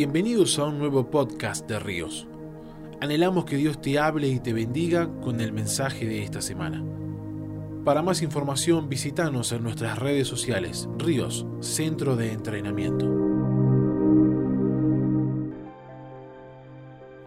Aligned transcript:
Bienvenidos 0.00 0.58
a 0.58 0.64
un 0.64 0.78
nuevo 0.78 1.10
podcast 1.10 1.68
de 1.68 1.78
Ríos. 1.78 2.26
Anhelamos 3.02 3.44
que 3.44 3.56
Dios 3.56 3.82
te 3.82 3.98
hable 3.98 4.28
y 4.28 4.40
te 4.40 4.54
bendiga 4.54 5.10
con 5.20 5.42
el 5.42 5.52
mensaje 5.52 6.06
de 6.06 6.22
esta 6.22 6.40
semana. 6.40 6.82
Para 7.84 8.00
más 8.00 8.22
información 8.22 8.88
visítanos 8.88 9.52
en 9.52 9.62
nuestras 9.62 9.98
redes 9.98 10.26
sociales 10.26 10.88
Ríos, 10.96 11.44
Centro 11.60 12.16
de 12.16 12.32
Entrenamiento. 12.32 13.04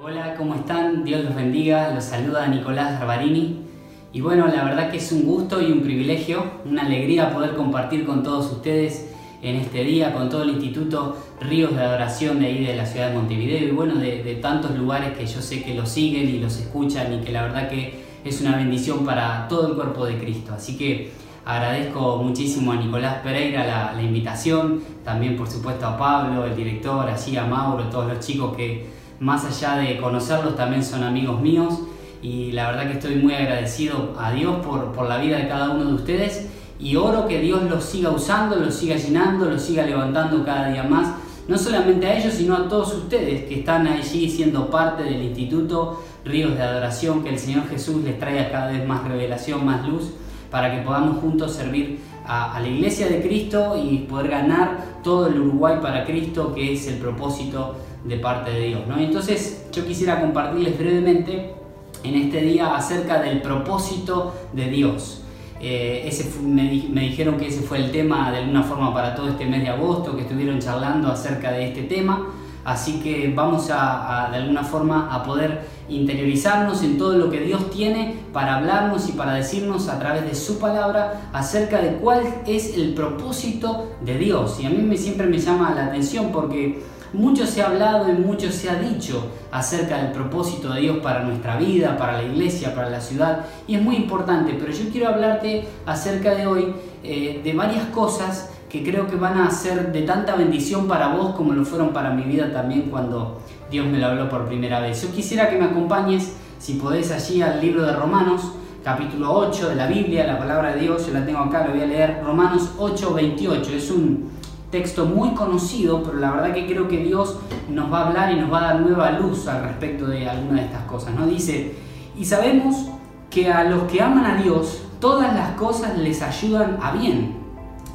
Hola, 0.02 0.34
¿cómo 0.36 0.56
están? 0.56 1.04
Dios 1.04 1.26
los 1.26 1.36
bendiga. 1.36 1.94
Los 1.94 2.06
saluda 2.06 2.48
Nicolás 2.48 3.00
Garbarini. 3.00 3.68
Y 4.14 4.22
bueno, 4.22 4.48
la 4.48 4.64
verdad 4.64 4.90
que 4.90 4.98
es 4.98 5.12
un 5.12 5.26
gusto 5.26 5.62
y 5.62 5.72
un 5.72 5.84
privilegio, 5.84 6.44
una 6.66 6.88
alegría 6.88 7.32
poder 7.32 7.54
compartir 7.54 8.04
con 8.04 8.24
todos 8.24 8.52
ustedes 8.52 9.13
en 9.44 9.58
este 9.58 9.84
día 9.84 10.14
con 10.14 10.30
todo 10.30 10.44
el 10.44 10.52
Instituto 10.52 11.18
Ríos 11.42 11.76
de 11.76 11.82
Adoración 11.82 12.40
de 12.40 12.48
ahí 12.48 12.66
de 12.66 12.76
la 12.76 12.86
ciudad 12.86 13.10
de 13.10 13.16
Montevideo 13.16 13.68
y 13.68 13.72
bueno, 13.72 13.96
de, 13.96 14.40
tantos 14.42 14.76
lugares 14.76 15.18
que 15.18 15.26
yo 15.26 15.42
sé 15.42 15.64
que 15.64 15.74
los 15.74 15.90
siguen 15.90 16.30
y 16.30 16.40
los 16.40 16.58
escuchan 16.58 17.14
y 17.14 17.18
que 17.20 17.32
la 17.34 17.44
verdad 17.44 17.70
que 17.70 18.04
es 18.24 18.40
una 18.42 18.56
bendición 18.56 19.06
para 19.06 19.48
todo 19.50 19.68
el 19.68 19.74
cuerpo 19.76 20.06
de 20.06 20.18
Cristo. 20.18 20.54
Así 20.56 20.78
que 20.78 21.12
agradezco 21.44 22.24
muchísimo 22.24 22.72
a 22.72 22.78
Nicolás 22.78 23.18
Pereira 23.22 23.94
la, 23.94 24.02
invitación, 24.02 24.82
también 25.04 25.36
por 25.36 25.50
supuesto 25.50 25.86
a 25.86 25.98
Pablo, 25.98 26.46
el 26.46 26.56
director, 26.56 27.10
así 27.10 27.36
a 27.36 27.46
Mauro, 27.46 27.84
todos 27.86 28.08
los 28.08 28.26
chicos 28.26 28.56
que 28.56 28.88
más 29.20 29.44
allá 29.44 29.76
de 29.76 29.98
conocerlos 29.98 30.56
también 30.56 30.84
son 30.84 31.04
amigos 31.04 31.42
míos 31.42 31.80
y 32.22 32.54
la 32.54 32.72
verdad 32.72 32.88
que 32.88 32.94
estoy 32.94 33.16
muy 33.18 33.34
agradecido 33.34 34.14
a 34.18 34.32
Dios 34.32 34.66
por, 34.66 34.94
por 34.94 35.10
la 35.10 35.18
vida 35.18 35.38
de 35.38 35.50
cada 35.50 35.72
uno 35.72 35.84
de 35.84 35.94
ustedes 35.94 36.48
y 36.84 36.98
oro 36.98 37.28
que 37.28 37.40
Dios 37.40 37.64
los 37.64 37.86
siga 37.86 38.10
usando, 38.10 38.58
los 38.58 38.76
siga 38.76 38.98
llenando, 38.98 39.46
los 39.46 39.62
siga 39.62 39.86
levantando 39.86 40.44
cada 40.44 40.68
día 40.68 40.84
más, 40.84 41.14
no 41.48 41.58
solamente 41.58 42.06
a 42.06 42.18
ellos, 42.18 42.34
sino 42.34 42.56
a 42.56 42.68
todos 42.68 42.94
ustedes 42.94 43.46
que 43.46 43.60
están 43.60 43.88
allí 43.88 44.30
siendo 44.30 44.70
parte 44.70 45.04
del 45.04 45.24
Instituto 45.24 46.04
Ríos 46.26 46.56
de 46.58 46.62
Adoración, 46.62 47.24
que 47.24 47.30
el 47.30 47.40
Señor 47.40 47.70
Jesús 47.70 48.04
les 48.04 48.20
traiga 48.20 48.52
cada 48.52 48.68
vez 48.68 48.86
más 48.86 49.08
revelación, 49.08 49.66
más 49.66 49.88
luz, 49.88 50.12
para 50.52 50.76
que 50.76 50.82
podamos 50.82 51.20
juntos 51.20 51.54
servir 51.54 52.02
a, 52.26 52.60
la 52.60 52.68
Iglesia 52.68 53.08
de 53.08 53.22
Cristo 53.22 53.82
y 53.82 54.00
poder 54.00 54.30
ganar 54.30 55.00
todo 55.04 55.28
el 55.28 55.40
Uruguay 55.40 55.78
para 55.82 56.04
Cristo, 56.04 56.54
que 56.54 56.74
es 56.74 56.86
el 56.88 56.96
propósito 56.96 57.76
de 58.04 58.18
parte 58.18 58.52
de 58.52 58.68
Dios. 58.68 58.82
¿no? 58.90 58.98
Entonces 58.98 59.68
yo 59.72 59.86
quisiera 59.86 60.20
compartirles 60.20 60.78
brevemente 60.78 61.56
en 62.04 62.16
este 62.16 62.42
día 62.42 62.76
acerca 62.76 63.22
del 63.22 63.42
propósito 63.42 64.34
de 64.52 64.70
Dios. 64.70 65.23
Eh, 65.66 66.06
ese 66.06 66.30
me, 66.42 66.70
dijeron 66.70 67.38
que 67.38 67.48
ese 67.48 67.62
fue 67.62 67.78
el 67.78 67.90
tema 67.90 68.30
de 68.34 68.40
alguna 68.40 68.64
forma 68.64 68.94
para 68.94 69.16
todo 69.16 69.30
este 69.30 69.46
mes 69.46 69.62
de 69.62 69.70
agosto, 69.70 70.14
que 70.14 70.24
estuvieron 70.24 70.60
charlando 70.60 71.10
acerca 71.10 71.54
de 71.54 71.70
este 71.70 71.84
tema. 71.84 72.28
Así 72.66 73.00
que 73.00 73.32
vamos 73.34 73.70
a, 73.72 74.28
de 74.30 74.38
alguna 74.40 74.64
forma 74.66 75.14
a 75.14 75.24
poder 75.24 75.62
interiorizarnos 75.88 76.84
en 76.84 76.98
todo 76.98 77.18
lo 77.18 77.30
que 77.30 77.40
Dios 77.40 77.70
tiene 77.70 78.16
para 78.34 78.58
hablarnos 78.58 79.08
y 79.08 79.14
para 79.14 79.36
decirnos 79.36 79.88
a 79.88 80.00
través 80.00 80.26
de 80.26 80.36
su 80.36 80.60
palabra 80.60 81.30
acerca 81.32 81.82
de 81.82 81.96
cuál 81.96 82.24
es 82.46 82.76
el 82.76 82.94
propósito 82.94 83.90
de 84.02 84.18
Dios. 84.18 84.60
Y 84.60 84.66
a 84.66 84.70
mí 84.70 84.80
me, 84.80 84.98
siempre 84.98 85.28
me 85.28 85.38
llama 85.38 85.74
la 85.74 85.86
atención 85.86 86.30
porque 86.34 86.84
mucho 87.14 87.46
se 87.46 87.62
ha 87.62 87.68
hablado 87.68 88.10
y 88.10 88.14
mucho 88.14 88.52
se 88.52 88.70
ha 88.70 88.76
dicho 88.76 89.28
acerca 89.52 89.98
del 89.98 90.12
propósito 90.12 90.74
de 90.74 90.82
Dios 90.82 90.98
para 90.98 91.24
nuestra 91.24 91.58
vida, 91.58 91.96
para 91.98 92.14
la 92.14 92.24
iglesia, 92.24 92.74
para 92.74 92.90
la 92.90 93.00
ciudad, 93.00 93.46
y 93.68 93.76
es 93.76 93.82
muy 93.82 93.96
importante, 93.96 94.56
pero 94.60 94.72
yo 94.72 94.90
quiero 94.92 95.10
hablarte 95.10 95.68
acerca 95.86 96.34
de 96.34 96.48
hoy 96.48 96.74
eh, 97.04 97.42
de 97.44 97.54
varias 97.54 97.86
cosas 97.88 98.50
que 98.68 98.84
creo 98.84 99.06
que 99.06 99.16
van 99.16 99.38
a 99.38 99.52
ser 99.52 99.92
de 99.92 100.02
tanta 100.02 100.36
bendición 100.36 100.88
para 100.88 101.10
vos 101.10 101.36
como 101.36 101.54
lo 101.54 101.64
fueron 101.64 101.90
para 101.90 102.10
mi 102.10 102.24
vida 102.24 102.52
también 102.52 102.90
cuando 102.90 103.40
Dios 103.70 103.86
me 103.86 104.00
lo 104.00 104.08
habló 104.08 104.28
por 104.28 104.48
primera 104.48 104.80
vez. 104.80 105.04
Yo 105.04 105.12
quisiera 105.12 105.48
que 105.50 105.60
me 105.60 105.66
acompañes, 105.66 106.34
si 106.58 106.74
podés, 106.74 107.12
allí 107.12 107.44
al 107.44 107.62
libro 107.62 107.84
de 107.84 107.94
Romanos, 107.94 108.54
capítulo 108.84 109.32
8 109.32 109.70
de 109.70 109.76
la 109.76 109.86
Biblia, 109.86 110.26
la 110.26 110.40
palabra 110.40 110.74
de 110.74 110.82
Dios, 110.82 111.06
yo 111.06 111.14
la 111.14 111.24
tengo 111.24 111.40
acá, 111.40 111.66
lo 111.66 111.74
voy 111.74 111.84
a 111.84 111.86
leer, 111.86 112.22
Romanos 112.24 112.72
8, 112.78 113.14
28, 113.14 113.72
es 113.74 113.92
un 113.92 114.32
texto 114.74 115.06
muy 115.06 115.36
conocido, 115.36 116.02
pero 116.02 116.18
la 116.18 116.32
verdad 116.32 116.52
que 116.52 116.66
creo 116.66 116.88
que 116.88 116.98
Dios 116.98 117.38
nos 117.70 117.94
va 117.94 118.00
a 118.00 118.08
hablar 118.08 118.34
y 118.34 118.40
nos 118.40 118.52
va 118.52 118.58
a 118.58 118.74
dar 118.74 118.82
nueva 118.82 119.12
luz 119.12 119.48
al 119.48 119.62
respecto 119.62 120.08
de 120.08 120.28
alguna 120.28 120.62
de 120.62 120.66
estas 120.66 120.84
cosas. 120.86 121.14
¿no? 121.14 121.28
Dice, 121.28 121.76
y 122.18 122.26
sabemos 122.26 122.88
que 123.30 123.52
a 123.52 123.66
los 123.66 123.84
que 123.84 124.02
aman 124.02 124.26
a 124.26 124.42
Dios, 124.42 124.82
todas 125.00 125.32
las 125.36 125.52
cosas 125.52 125.96
les 126.00 126.24
ayudan 126.24 126.80
a 126.82 126.92
bien. 126.92 127.36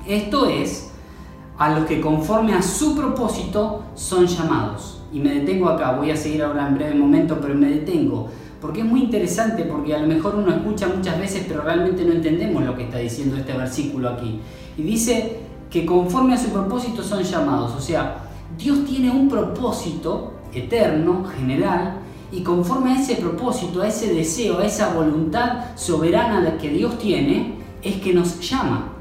Esto 0.06 0.46
es, 0.46 0.92
a 1.58 1.70
los 1.70 1.84
que 1.84 2.00
conforme 2.00 2.54
a 2.54 2.62
su 2.62 2.96
propósito 2.96 3.82
son 3.96 4.28
llamados. 4.28 5.02
Y 5.12 5.18
me 5.18 5.34
detengo 5.34 5.68
acá, 5.68 5.96
voy 5.96 6.12
a 6.12 6.16
seguir 6.16 6.44
ahora 6.44 6.68
en 6.68 6.76
breve 6.76 6.94
momento, 6.94 7.38
pero 7.40 7.56
me 7.56 7.70
detengo. 7.70 8.28
Porque 8.60 8.80
es 8.80 8.86
muy 8.86 9.02
interesante, 9.02 9.64
porque 9.64 9.96
a 9.96 9.98
lo 9.98 10.06
mejor 10.06 10.36
uno 10.36 10.54
escucha 10.54 10.86
muchas 10.86 11.18
veces, 11.18 11.44
pero 11.48 11.62
realmente 11.62 12.04
no 12.04 12.12
entendemos 12.12 12.64
lo 12.64 12.76
que 12.76 12.84
está 12.84 12.98
diciendo 12.98 13.36
este 13.36 13.52
versículo 13.52 14.10
aquí. 14.10 14.38
Y 14.76 14.82
dice, 14.82 15.47
que 15.70 15.84
conforme 15.84 16.34
a 16.34 16.38
su 16.38 16.48
propósito 16.50 17.02
son 17.02 17.22
llamados. 17.22 17.74
O 17.76 17.80
sea, 17.80 18.24
Dios 18.56 18.84
tiene 18.84 19.10
un 19.10 19.28
propósito 19.28 20.32
eterno, 20.52 21.24
general, 21.36 21.98
y 22.30 22.42
conforme 22.42 22.92
a 22.92 23.00
ese 23.00 23.16
propósito, 23.16 23.82
a 23.82 23.88
ese 23.88 24.12
deseo, 24.12 24.58
a 24.58 24.66
esa 24.66 24.92
voluntad 24.92 25.76
soberana 25.76 26.58
que 26.58 26.70
Dios 26.70 26.98
tiene, 26.98 27.56
es 27.82 27.96
que 27.96 28.12
nos 28.12 28.38
llama. 28.40 28.92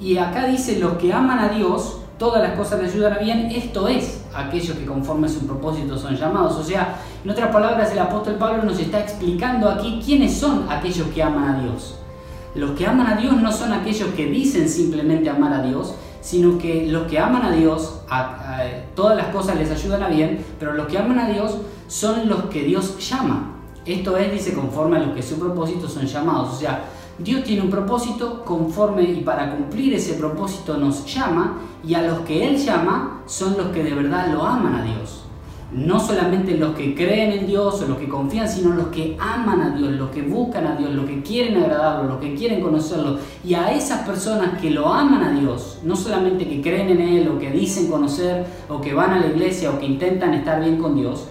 Y 0.00 0.16
acá 0.18 0.46
dice, 0.46 0.78
los 0.78 0.94
que 0.94 1.12
aman 1.12 1.38
a 1.38 1.48
Dios, 1.48 1.98
todas 2.18 2.42
las 2.42 2.56
cosas 2.56 2.80
le 2.80 2.88
ayudan 2.88 3.14
a 3.14 3.18
bien, 3.18 3.50
esto 3.50 3.88
es, 3.88 4.24
aquellos 4.34 4.76
que 4.76 4.84
conforme 4.84 5.26
a 5.26 5.30
su 5.30 5.46
propósito 5.46 5.96
son 5.96 6.16
llamados. 6.16 6.56
O 6.56 6.62
sea, 6.62 6.96
en 7.24 7.30
otras 7.30 7.52
palabras, 7.52 7.92
el 7.92 7.98
apóstol 7.98 8.34
Pablo 8.34 8.64
nos 8.64 8.78
está 8.78 9.00
explicando 9.00 9.68
aquí 9.68 10.00
quiénes 10.04 10.36
son 10.36 10.66
aquellos 10.68 11.06
que 11.08 11.22
aman 11.22 11.54
a 11.54 11.62
Dios. 11.62 11.96
Los 12.56 12.70
que 12.70 12.86
aman 12.86 13.06
a 13.06 13.16
Dios 13.16 13.36
no 13.36 13.52
son 13.52 13.74
aquellos 13.74 14.08
que 14.14 14.26
dicen 14.26 14.68
simplemente 14.68 15.28
amar 15.28 15.52
a 15.52 15.62
Dios, 15.62 15.94
sino 16.22 16.56
que 16.56 16.86
los 16.86 17.06
que 17.06 17.18
aman 17.18 17.42
a 17.42 17.52
Dios, 17.52 18.00
todas 18.94 19.14
las 19.14 19.26
cosas 19.26 19.56
les 19.56 19.70
ayudan 19.70 20.02
a 20.02 20.08
bien, 20.08 20.42
pero 20.58 20.72
los 20.72 20.86
que 20.86 20.96
aman 20.96 21.18
a 21.18 21.28
Dios 21.28 21.58
son 21.86 22.30
los 22.30 22.44
que 22.44 22.62
Dios 22.62 22.98
llama. 22.98 23.52
Esto 23.84 24.16
es, 24.16 24.32
dice, 24.32 24.54
conforme 24.54 24.96
a 24.96 25.00
los 25.00 25.14
que 25.14 25.22
su 25.22 25.38
propósito 25.38 25.86
son 25.86 26.06
llamados. 26.06 26.54
O 26.54 26.58
sea, 26.58 26.86
Dios 27.18 27.44
tiene 27.44 27.60
un 27.60 27.70
propósito 27.70 28.42
conforme 28.42 29.02
y 29.02 29.20
para 29.20 29.54
cumplir 29.54 29.92
ese 29.92 30.14
propósito 30.14 30.78
nos 30.78 31.04
llama 31.04 31.58
y 31.86 31.92
a 31.92 32.02
los 32.02 32.20
que 32.20 32.48
Él 32.48 32.56
llama 32.56 33.22
son 33.26 33.56
los 33.58 33.66
que 33.68 33.84
de 33.84 33.94
verdad 33.94 34.32
lo 34.32 34.42
aman 34.42 34.76
a 34.76 34.82
Dios 34.82 35.25
no 35.72 35.98
solamente 35.98 36.56
los 36.56 36.74
que 36.76 36.94
creen 36.94 37.32
en 37.32 37.46
Dios 37.46 37.82
o 37.82 37.88
los 37.88 37.98
que 37.98 38.08
confían, 38.08 38.48
sino 38.48 38.74
los 38.74 38.88
que 38.88 39.16
aman 39.18 39.60
a 39.60 39.70
Dios, 39.70 39.92
los 39.92 40.10
que 40.10 40.22
buscan 40.22 40.66
a 40.66 40.76
Dios, 40.76 40.94
los 40.94 41.06
que 41.06 41.22
quieren 41.22 41.62
agradarlo, 41.62 42.08
los 42.08 42.18
que 42.18 42.34
quieren 42.34 42.60
conocerlo. 42.60 43.18
Y 43.44 43.54
a 43.54 43.72
esas 43.72 44.06
personas 44.06 44.60
que 44.60 44.70
lo 44.70 44.92
aman 44.92 45.24
a 45.24 45.40
Dios, 45.40 45.80
no 45.82 45.96
solamente 45.96 46.48
que 46.48 46.62
creen 46.62 46.90
en 46.90 47.00
Él 47.00 47.28
o 47.28 47.38
que 47.38 47.50
dicen 47.50 47.88
conocer 47.88 48.46
o 48.68 48.80
que 48.80 48.94
van 48.94 49.12
a 49.12 49.20
la 49.20 49.26
iglesia 49.26 49.70
o 49.70 49.78
que 49.78 49.86
intentan 49.86 50.34
estar 50.34 50.60
bien 50.60 50.78
con 50.78 50.94
Dios, 50.94 51.28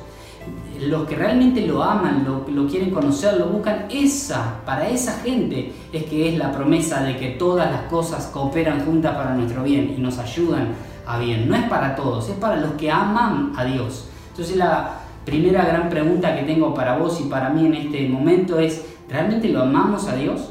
los 0.82 1.08
que 1.08 1.16
realmente 1.16 1.66
lo 1.66 1.82
aman, 1.82 2.26
lo, 2.26 2.46
lo 2.52 2.68
quieren 2.68 2.92
conocer, 2.92 3.38
lo 3.38 3.48
buscan, 3.48 3.86
esa, 3.90 4.62
para 4.66 4.90
esa 4.90 5.14
gente 5.20 5.72
es 5.94 6.04
que 6.04 6.28
es 6.28 6.38
la 6.38 6.52
promesa 6.52 7.02
de 7.02 7.16
que 7.16 7.30
todas 7.30 7.72
las 7.72 7.84
cosas 7.84 8.28
cooperan 8.28 8.86
juntas 8.86 9.16
para 9.16 9.34
nuestro 9.34 9.64
bien 9.64 9.96
y 9.98 10.02
nos 10.02 10.18
ayudan 10.18 10.76
a 11.08 11.18
bien. 11.20 11.48
No 11.48 11.56
es 11.56 11.64
para 11.70 11.96
todos, 11.96 12.28
es 12.30 12.36
para 12.36 12.58
los 12.58 12.74
que 12.74 12.92
aman 12.92 13.54
a 13.56 13.64
Dios. 13.64 14.10
Entonces 14.36 14.58
la 14.58 14.98
primera 15.24 15.64
gran 15.64 15.88
pregunta 15.88 16.36
que 16.36 16.44
tengo 16.44 16.74
para 16.74 16.98
vos 16.98 17.22
y 17.22 17.30
para 17.30 17.52
mí 17.52 17.68
en 17.68 17.74
este 17.74 18.10
momento 18.10 18.60
es, 18.60 18.86
¿realmente 19.08 19.48
lo 19.48 19.62
amamos 19.62 20.10
a 20.10 20.16
Dios? 20.16 20.50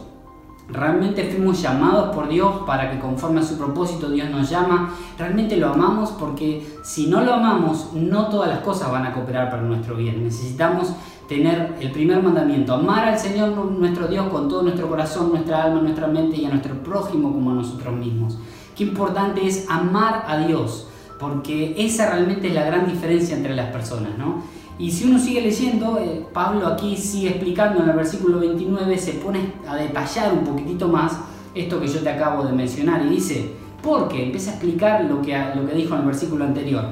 ¿Realmente 0.70 1.24
fuimos 1.24 1.60
llamados 1.60 2.16
por 2.16 2.26
Dios 2.30 2.62
para 2.66 2.90
que 2.90 2.98
conforme 2.98 3.40
a 3.40 3.42
su 3.42 3.58
propósito 3.58 4.08
Dios 4.08 4.30
nos 4.30 4.48
llama? 4.48 4.94
¿Realmente 5.18 5.58
lo 5.58 5.68
amamos? 5.68 6.12
Porque 6.12 6.66
si 6.82 7.08
no 7.08 7.22
lo 7.22 7.34
amamos, 7.34 7.90
no 7.92 8.28
todas 8.28 8.48
las 8.48 8.60
cosas 8.60 8.90
van 8.90 9.04
a 9.04 9.12
cooperar 9.12 9.50
para 9.50 9.60
nuestro 9.60 9.96
bien. 9.96 10.24
Necesitamos 10.24 10.94
tener 11.28 11.76
el 11.78 11.90
primer 11.90 12.22
mandamiento, 12.22 12.72
amar 12.72 13.06
al 13.06 13.18
Señor 13.18 13.50
nuestro 13.50 14.08
Dios 14.08 14.28
con 14.28 14.48
todo 14.48 14.62
nuestro 14.62 14.88
corazón, 14.88 15.28
nuestra 15.28 15.62
alma, 15.62 15.82
nuestra 15.82 16.06
mente 16.06 16.38
y 16.38 16.46
a 16.46 16.48
nuestro 16.48 16.82
prójimo 16.82 17.34
como 17.34 17.50
a 17.50 17.54
nosotros 17.54 17.94
mismos. 17.94 18.38
Qué 18.74 18.84
importante 18.84 19.46
es 19.46 19.68
amar 19.68 20.24
a 20.26 20.38
Dios 20.38 20.88
porque 21.28 21.74
esa 21.78 22.10
realmente 22.10 22.48
es 22.48 22.54
la 22.54 22.64
gran 22.64 22.86
diferencia 22.86 23.36
entre 23.36 23.54
las 23.54 23.70
personas, 23.70 24.18
¿no? 24.18 24.42
Y 24.78 24.90
si 24.90 25.08
uno 25.08 25.18
sigue 25.18 25.40
leyendo, 25.40 25.98
eh, 25.98 26.26
Pablo 26.32 26.66
aquí 26.66 26.96
sigue 26.96 27.30
explicando 27.30 27.82
en 27.82 27.88
el 27.88 27.96
versículo 27.96 28.40
29, 28.40 28.98
se 28.98 29.12
pone 29.12 29.52
a 29.66 29.76
detallar 29.76 30.32
un 30.32 30.44
poquitito 30.44 30.88
más 30.88 31.18
esto 31.54 31.80
que 31.80 31.86
yo 31.86 32.00
te 32.00 32.10
acabo 32.10 32.44
de 32.44 32.52
mencionar 32.52 33.06
y 33.06 33.08
dice, 33.08 33.52
porque 33.82 34.24
empieza 34.24 34.50
a 34.50 34.54
explicar 34.54 35.04
lo 35.04 35.22
que, 35.22 35.38
lo 35.54 35.66
que 35.66 35.74
dijo 35.74 35.94
en 35.94 36.00
el 36.00 36.06
versículo 36.06 36.44
anterior. 36.44 36.84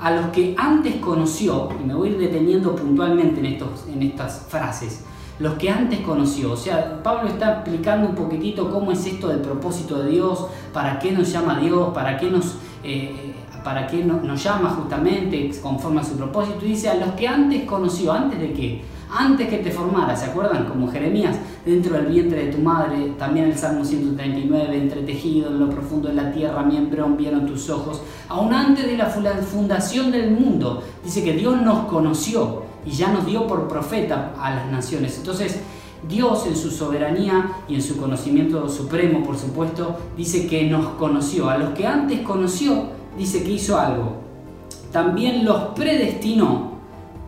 A 0.00 0.10
los 0.10 0.26
que 0.26 0.54
antes 0.58 0.96
conoció, 0.96 1.68
y 1.80 1.86
me 1.86 1.94
voy 1.94 2.08
a 2.08 2.12
ir 2.12 2.18
deteniendo 2.18 2.74
puntualmente 2.74 3.40
en, 3.40 3.46
estos, 3.46 3.86
en 3.90 4.02
estas 4.02 4.46
frases, 4.48 5.04
los 5.38 5.54
que 5.54 5.70
antes 5.70 6.00
conoció. 6.00 6.52
O 6.52 6.56
sea, 6.56 7.02
Pablo 7.02 7.28
está 7.28 7.52
explicando 7.52 8.08
un 8.08 8.14
poquitito 8.16 8.70
cómo 8.70 8.92
es 8.92 9.06
esto 9.06 9.28
del 9.28 9.38
propósito 9.38 10.02
de 10.02 10.10
Dios, 10.10 10.46
para 10.72 10.98
qué 10.98 11.12
nos 11.12 11.32
llama 11.32 11.58
Dios, 11.58 11.94
para 11.94 12.18
qué 12.18 12.30
nos... 12.30 12.56
Eh, 12.84 13.36
para 13.62 13.86
qué 13.86 14.04
nos 14.04 14.42
llama 14.42 14.70
justamente 14.70 15.50
conforme 15.62 16.00
a 16.00 16.04
su 16.04 16.16
propósito. 16.16 16.64
Y 16.64 16.68
dice, 16.68 16.88
a 16.88 16.94
los 16.94 17.12
que 17.12 17.28
antes 17.28 17.64
conoció, 17.64 18.12
antes 18.12 18.38
de 18.38 18.52
qué, 18.52 18.82
antes 19.14 19.48
que 19.48 19.58
te 19.58 19.70
formara, 19.70 20.16
¿se 20.16 20.26
acuerdan? 20.26 20.64
Como 20.64 20.90
Jeremías, 20.90 21.36
dentro 21.66 21.94
del 21.96 22.06
vientre 22.06 22.46
de 22.46 22.52
tu 22.52 22.58
madre, 22.58 23.12
también 23.18 23.46
el 23.46 23.56
Salmo 23.58 23.84
139, 23.84 24.76
entretejido 24.76 25.50
en 25.50 25.60
lo 25.60 25.68
profundo 25.68 26.08
de 26.08 26.14
la 26.14 26.32
tierra, 26.32 26.62
mi 26.62 26.76
embrión 26.76 27.16
vieron 27.16 27.46
tus 27.46 27.68
ojos, 27.68 28.02
aún 28.28 28.54
antes 28.54 28.86
de 28.86 28.96
la 28.96 29.06
fundación 29.06 30.10
del 30.10 30.30
mundo, 30.30 30.82
dice 31.04 31.22
que 31.22 31.34
Dios 31.34 31.60
nos 31.60 31.86
conoció 31.86 32.62
y 32.86 32.90
ya 32.90 33.12
nos 33.12 33.26
dio 33.26 33.46
por 33.46 33.68
profeta 33.68 34.32
a 34.40 34.54
las 34.54 34.70
naciones. 34.70 35.18
Entonces, 35.18 35.60
Dios 36.08 36.46
en 36.46 36.56
su 36.56 36.70
soberanía 36.70 37.52
y 37.68 37.76
en 37.76 37.82
su 37.82 37.96
conocimiento 37.98 38.68
supremo, 38.68 39.24
por 39.24 39.36
supuesto, 39.36 39.96
dice 40.16 40.46
que 40.46 40.64
nos 40.64 40.86
conoció. 40.94 41.48
A 41.48 41.58
los 41.58 41.70
que 41.70 41.86
antes 41.86 42.20
conoció, 42.20 42.86
dice 43.16 43.42
que 43.42 43.52
hizo 43.52 43.78
algo. 43.78 44.22
También 44.92 45.44
los 45.44 45.58
predestinó 45.74 46.72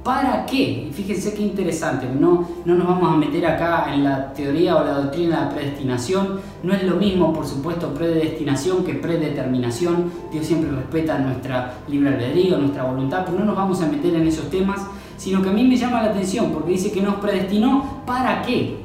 ¿Para 0.05 0.45
qué? 0.45 0.91
Fíjense 0.93 1.33
qué 1.33 1.41
interesante, 1.41 2.07
no, 2.07 2.47
no 2.67 2.75
nos 2.75 2.87
vamos 2.87 3.15
a 3.15 3.17
meter 3.17 3.47
acá 3.47 3.87
en 3.95 4.05
la 4.05 4.35
teoría 4.35 4.77
o 4.77 4.85
la 4.85 4.99
doctrina 4.99 5.37
de 5.37 5.45
la 5.47 5.49
predestinación, 5.49 6.41
no 6.63 6.75
es 6.75 6.83
lo 6.83 6.97
mismo, 6.97 7.33
por 7.33 7.47
supuesto, 7.47 7.95
predestinación 7.95 8.85
que 8.85 8.93
predeterminación, 8.97 10.13
Dios 10.31 10.45
siempre 10.45 10.71
respeta 10.71 11.19
nuestra 11.19 11.79
libre 11.89 12.11
albedrío, 12.11 12.59
nuestra 12.59 12.85
voluntad, 12.85 13.23
pero 13.25 13.39
no 13.39 13.47
nos 13.47 13.57
vamos 13.57 13.81
a 13.81 13.87
meter 13.87 14.15
en 14.15 14.29
esos 14.29 14.51
temas, 14.51 14.83
sino 15.17 15.41
que 15.41 15.49
a 15.49 15.53
mí 15.55 15.65
me 15.65 15.79
llama 15.79 16.03
la 16.03 16.11
atención 16.11 16.51
porque 16.53 16.73
dice 16.73 16.93
que 16.93 17.01
nos 17.01 17.15
predestinó 17.15 18.03
para 18.05 18.43
qué 18.43 18.77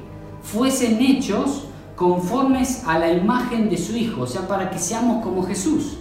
fuesen 0.42 1.02
hechos 1.02 1.66
conformes 1.98 2.86
a 2.88 2.98
la 2.98 3.12
imagen 3.12 3.70
de 3.70 3.78
su 3.78 3.94
Hijo, 3.94 4.22
o 4.22 4.28
sea, 4.28 4.48
para 4.48 4.70
que 4.70 4.80
seamos 4.80 5.22
como 5.22 5.46
Jesús. 5.46 5.98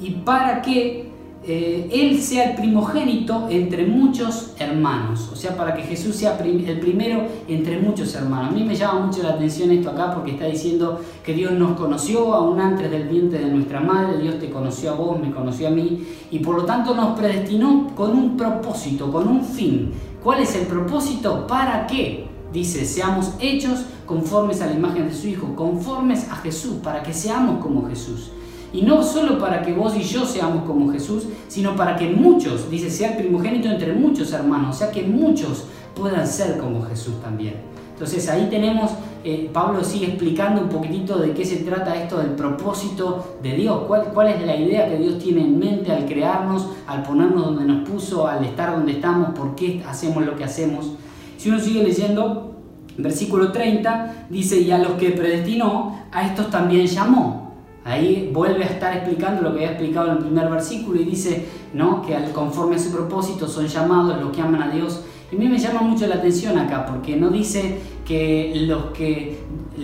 Y 0.00 0.10
para 0.10 0.62
que 0.62 1.06
eh, 1.48 1.88
Él 1.92 2.20
sea 2.20 2.50
el 2.50 2.56
primogénito 2.56 3.46
entre 3.48 3.86
muchos 3.86 4.54
hermanos, 4.58 5.30
o 5.32 5.36
sea, 5.36 5.56
para 5.56 5.74
que 5.74 5.82
Jesús 5.82 6.16
sea 6.16 6.36
el 6.40 6.80
primero 6.80 7.22
entre 7.46 7.78
muchos 7.78 8.12
hermanos. 8.16 8.50
A 8.50 8.52
mí 8.52 8.64
me 8.64 8.74
llama 8.74 9.06
mucho 9.06 9.22
la 9.22 9.30
atención 9.30 9.70
esto 9.70 9.90
acá 9.90 10.12
porque 10.12 10.32
está 10.32 10.46
diciendo 10.46 11.00
que 11.24 11.34
Dios 11.34 11.52
nos 11.52 11.78
conoció 11.78 12.34
aún 12.34 12.58
antes 12.58 12.90
del 12.90 13.04
vientre 13.04 13.38
de 13.38 13.46
nuestra 13.46 13.80
madre, 13.80 14.18
Dios 14.18 14.40
te 14.40 14.50
conoció 14.50 14.90
a 14.90 14.94
vos, 14.96 15.20
me 15.20 15.30
conoció 15.30 15.68
a 15.68 15.70
mí, 15.70 16.04
y 16.32 16.40
por 16.40 16.56
lo 16.56 16.64
tanto 16.64 16.96
nos 16.96 17.16
predestinó 17.16 17.92
con 17.94 18.10
un 18.10 18.36
propósito, 18.36 19.12
con 19.12 19.28
un 19.28 19.44
fin. 19.44 19.92
¿Cuál 20.24 20.40
es 20.40 20.52
el 20.56 20.66
propósito? 20.66 21.46
¿Para 21.46 21.86
qué? 21.86 22.26
Dice, 22.52 22.84
seamos 22.84 23.34
hechos 23.38 23.84
conformes 24.04 24.62
a 24.62 24.66
la 24.66 24.72
imagen 24.72 25.06
de 25.06 25.14
su 25.14 25.28
Hijo, 25.28 25.54
conformes 25.54 26.28
a 26.28 26.34
Jesús, 26.36 26.78
para 26.82 27.04
que 27.04 27.12
seamos 27.12 27.62
como 27.62 27.88
Jesús. 27.88 28.32
Y 28.72 28.82
no 28.82 29.02
solo 29.02 29.38
para 29.38 29.62
que 29.62 29.72
vos 29.72 29.96
y 29.96 30.02
yo 30.02 30.24
seamos 30.26 30.64
como 30.64 30.92
Jesús, 30.92 31.24
sino 31.48 31.76
para 31.76 31.96
que 31.96 32.10
muchos, 32.10 32.70
dice, 32.70 32.90
sea 32.90 33.12
el 33.12 33.16
primogénito 33.16 33.68
entre 33.68 33.92
muchos 33.92 34.32
hermanos, 34.32 34.76
o 34.76 34.78
sea 34.78 34.90
que 34.90 35.02
muchos 35.02 35.64
puedan 35.94 36.26
ser 36.26 36.58
como 36.58 36.82
Jesús 36.82 37.20
también. 37.22 37.54
Entonces 37.96 38.28
ahí 38.28 38.48
tenemos, 38.50 38.90
eh, 39.24 39.48
Pablo 39.50 39.82
sigue 39.82 40.08
explicando 40.08 40.60
un 40.60 40.68
poquitito 40.68 41.18
de 41.18 41.32
qué 41.32 41.46
se 41.46 41.56
trata 41.56 41.96
esto 41.96 42.18
del 42.18 42.32
propósito 42.32 43.38
de 43.42 43.54
Dios, 43.54 43.84
cuál, 43.86 44.08
cuál 44.12 44.28
es 44.28 44.44
la 44.44 44.54
idea 44.54 44.86
que 44.86 44.98
Dios 44.98 45.18
tiene 45.18 45.40
en 45.40 45.58
mente 45.58 45.90
al 45.90 46.04
crearnos, 46.04 46.68
al 46.86 47.02
ponernos 47.02 47.46
donde 47.46 47.64
nos 47.64 47.88
puso, 47.88 48.26
al 48.26 48.44
estar 48.44 48.72
donde 48.72 48.92
estamos, 48.92 49.30
por 49.30 49.54
qué 49.54 49.82
hacemos 49.88 50.26
lo 50.26 50.36
que 50.36 50.44
hacemos. 50.44 50.92
Si 51.38 51.48
uno 51.48 51.58
sigue 51.58 51.82
leyendo, 51.82 52.54
versículo 52.98 53.50
30 53.50 54.26
dice, 54.28 54.60
y 54.60 54.70
a 54.70 54.78
los 54.78 54.92
que 54.92 55.12
predestinó, 55.12 55.98
a 56.12 56.26
estos 56.26 56.50
también 56.50 56.86
llamó. 56.86 57.45
Ahí 57.86 58.30
vuelve 58.34 58.64
a 58.64 58.66
estar 58.66 58.96
explicando 58.96 59.42
lo 59.42 59.50
que 59.50 59.58
había 59.58 59.70
explicado 59.70 60.08
en 60.08 60.12
el 60.14 60.24
primer 60.24 60.50
versículo 60.50 61.00
y 61.00 61.04
dice 61.04 61.46
¿no? 61.72 62.02
que 62.02 62.16
conforme 62.32 62.74
a 62.74 62.78
su 62.80 62.90
propósito 62.90 63.46
son 63.46 63.68
llamados 63.68 64.20
los 64.20 64.34
que 64.34 64.42
aman 64.42 64.60
a 64.60 64.70
Dios. 64.70 65.02
Y 65.30 65.36
a 65.36 65.38
mí 65.38 65.46
me 65.46 65.56
llama 65.56 65.82
mucho 65.82 66.08
la 66.08 66.16
atención 66.16 66.58
acá 66.58 66.84
porque 66.84 67.14
no 67.14 67.30
dice 67.30 67.78
que, 68.04 68.64
los 68.66 68.86
que 68.86 69.38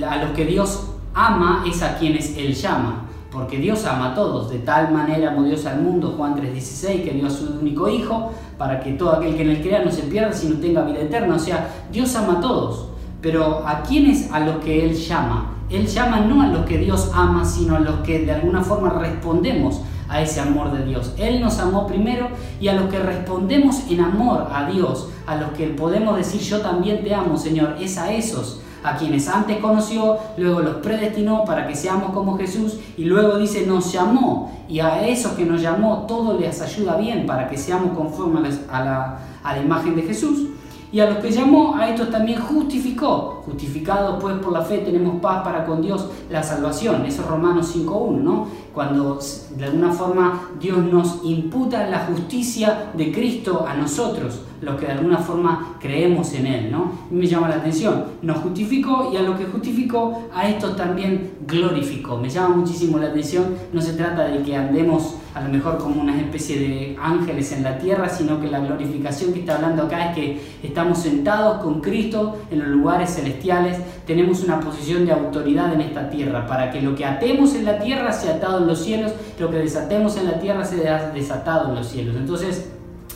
a 0.05 0.17
los 0.17 0.33
que 0.33 0.47
Dios 0.47 0.89
ama 1.15 1.65
es 1.65 1.81
a 1.83 1.97
quienes 1.97 2.37
Él 2.37 2.55
llama. 2.55 3.07
Porque 3.31 3.59
Dios 3.59 3.87
ama 3.87 4.11
a 4.11 4.15
todos, 4.15 4.51
de 4.51 4.59
tal 4.59 4.93
manera 4.93 5.31
amó 5.31 5.45
Dios 5.45 5.65
al 5.65 5.81
mundo, 5.81 6.15
Juan 6.17 6.35
3:16, 6.35 7.03
que 7.03 7.13
dio 7.13 7.29
a 7.29 7.31
su 7.31 7.47
único 7.61 7.89
Hijo, 7.89 8.33
para 8.59 8.81
que 8.81 8.93
todo 8.93 9.13
aquel 9.13 9.37
que 9.37 9.43
en 9.43 9.51
él 9.51 9.63
crea 9.63 9.83
no 9.83 9.91
se 9.91 10.03
pierda, 10.03 10.33
sino 10.35 10.57
tenga 10.57 10.83
vida 10.83 11.01
eterna. 11.01 11.37
O 11.37 11.39
sea, 11.39 11.87
Dios 11.91 12.15
ama 12.15 12.39
a 12.39 12.41
todos, 12.41 12.89
pero 13.23 13.67
¿a 13.67 13.83
quienes 13.83 14.31
a 14.33 14.41
los 14.41 14.57
que 14.57 14.85
Él 14.85 14.95
llama? 14.95 15.55
Él 15.71 15.87
llama 15.87 16.21
no 16.21 16.43
a 16.43 16.49
los 16.49 16.67
que 16.67 16.77
Dios 16.77 17.11
ama, 17.15 17.45
sino 17.45 17.77
a 17.77 17.81
los 17.81 18.01
que 18.01 18.27
de 18.27 18.33
alguna 18.33 18.63
forma 18.63 18.91
respondemos 18.91 19.81
a 20.09 20.21
ese 20.21 20.41
amor 20.41 20.73
de 20.73 20.85
Dios. 20.85 21.15
Él 21.17 21.41
nos 21.41 21.59
amó 21.59 21.87
primero 21.87 22.29
y 22.61 22.69
a 22.69 22.75
los 22.75 22.91
que 22.91 22.99
respondemos 22.99 23.85
en 23.89 24.01
amor 24.01 24.49
a 24.53 24.69
Dios, 24.69 25.09
a 25.27 25.37
los 25.37 25.53
que 25.53 25.69
podemos 25.69 26.17
decir 26.17 26.43
yo 26.43 26.61
también 26.61 27.03
te 27.03 27.15
amo, 27.15 27.39
Señor, 27.39 27.77
es 27.81 27.97
a 27.97 28.13
esos 28.13 28.61
a 28.83 28.97
quienes 28.97 29.29
antes 29.29 29.59
conoció, 29.59 30.19
luego 30.37 30.61
los 30.61 30.77
predestinó 30.77 31.45
para 31.45 31.67
que 31.67 31.75
seamos 31.77 32.11
como 32.11 32.37
Jesús 32.37 32.79
y 32.97 33.05
luego 33.05 33.39
dice 33.39 33.65
nos 33.67 33.93
llamó 33.93 34.65
y 34.69 34.81
a 34.81 35.07
esos 35.07 35.33
que 35.33 35.45
nos 35.45 35.63
llamó 35.63 36.05
todo 36.09 36.39
les 36.39 36.61
ayuda 36.61 36.97
bien 36.97 37.27
para 37.27 37.49
que 37.49 37.57
seamos 37.57 37.97
conformes 37.97 38.61
a 38.71 38.85
la, 38.85 39.19
a 39.45 39.57
la 39.57 39.63
imagen 39.63 39.95
de 39.95 40.03
Jesús 40.03 40.49
y 40.93 41.01
a 41.01 41.09
los 41.09 41.19
que 41.19 41.31
llamó, 41.31 41.75
a 41.75 41.89
estos 41.89 42.11
también 42.11 42.39
justificó. 42.39 43.43
Justificados 43.47 44.19
pues 44.21 44.37
por 44.37 44.53
la 44.53 44.61
fe 44.61 44.79
tenemos 44.79 45.21
paz 45.21 45.43
para 45.43 45.65
con 45.65 45.81
Dios, 45.81 46.07
la 46.31 46.43
salvación. 46.43 47.07
Eso 47.07 47.23
es 47.23 47.29
Romanos 47.29 47.75
5.1, 47.75 48.21
¿no? 48.21 48.47
Cuando 48.73 49.19
de 49.57 49.65
alguna 49.65 49.93
forma 49.93 50.49
Dios 50.61 50.79
nos 50.79 51.21
imputa 51.25 51.89
la 51.89 52.07
justicia 52.07 52.91
de 52.95 53.13
Cristo 53.13 53.67
a 53.69 53.75
nosotros, 53.75 54.41
los 54.63 54.77
que 54.77 54.87
de 54.87 54.93
alguna 54.93 55.19
forma 55.19 55.77
creemos 55.81 56.33
en 56.35 56.47
Él, 56.47 56.71
¿no? 56.71 56.93
me 57.11 57.27
llama 57.27 57.49
la 57.49 57.57
atención. 57.57 58.05
Nos 58.23 58.39
justificó 58.39 59.11
y 59.13 59.17
a 59.17 59.23
los 59.23 59.39
que 59.39 59.47
justificó, 59.47 60.23
a 60.33 60.49
estos 60.49 60.77
también 60.77 61.33
glorificó. 61.47 62.17
Me 62.17 62.31
llama 62.31 62.57
muchísimo 62.57 62.99
la 62.99 63.09
atención. 63.09 63.55
No 63.73 63.83
se 63.83 63.95
trata 63.95 64.25
de 64.25 64.43
que 64.43 64.57
andemos 64.57 65.17
a 65.35 65.41
lo 65.41 65.49
mejor 65.49 65.79
como 65.79 66.01
una 66.01 66.19
especie 66.21 66.59
de 66.59 66.97
ángeles 67.01 67.53
en 67.53 67.63
la 67.63 67.79
tierra, 67.79 68.09
sino 68.09 68.41
que 68.41 68.49
la 68.49 68.61
glorificación 68.61 69.33
que 69.33 69.41
está 69.41 69.57
hablando 69.57 69.85
acá 69.85 70.11
es 70.11 70.15
que 70.15 70.41
estamos 70.63 70.99
sentados 70.99 71.63
con 71.63 71.81
Cristo 71.81 72.39
en 72.51 72.61
los 72.61 72.69
lugares 72.69 73.15
celestiales, 73.15 73.79
tenemos 74.07 74.43
una 74.43 74.61
posición 74.61 75.07
de 75.07 75.13
autoridad 75.13 75.73
en 75.73 75.81
esta 75.81 76.11
tierra, 76.11 76.47
para 76.47 76.71
que 76.71 76.81
lo 76.81 76.95
que 76.95 77.05
atemos 77.05 77.55
en 77.55 77.65
la 77.65 77.79
tierra 77.79 78.13
sea 78.13 78.37
atado 78.37 78.59
en 78.59 78.67
los 78.67 78.81
cielos, 78.81 79.13
lo 79.39 79.51
que 79.51 79.59
desatemos 79.59 80.17
en 80.17 80.27
la 80.27 80.41
tierra 80.41 80.65
sea 80.65 81.11
desatado 81.11 81.69
en 81.69 81.77
los 81.77 81.89
cielos. 81.89 82.17
Entonces, 82.17 82.69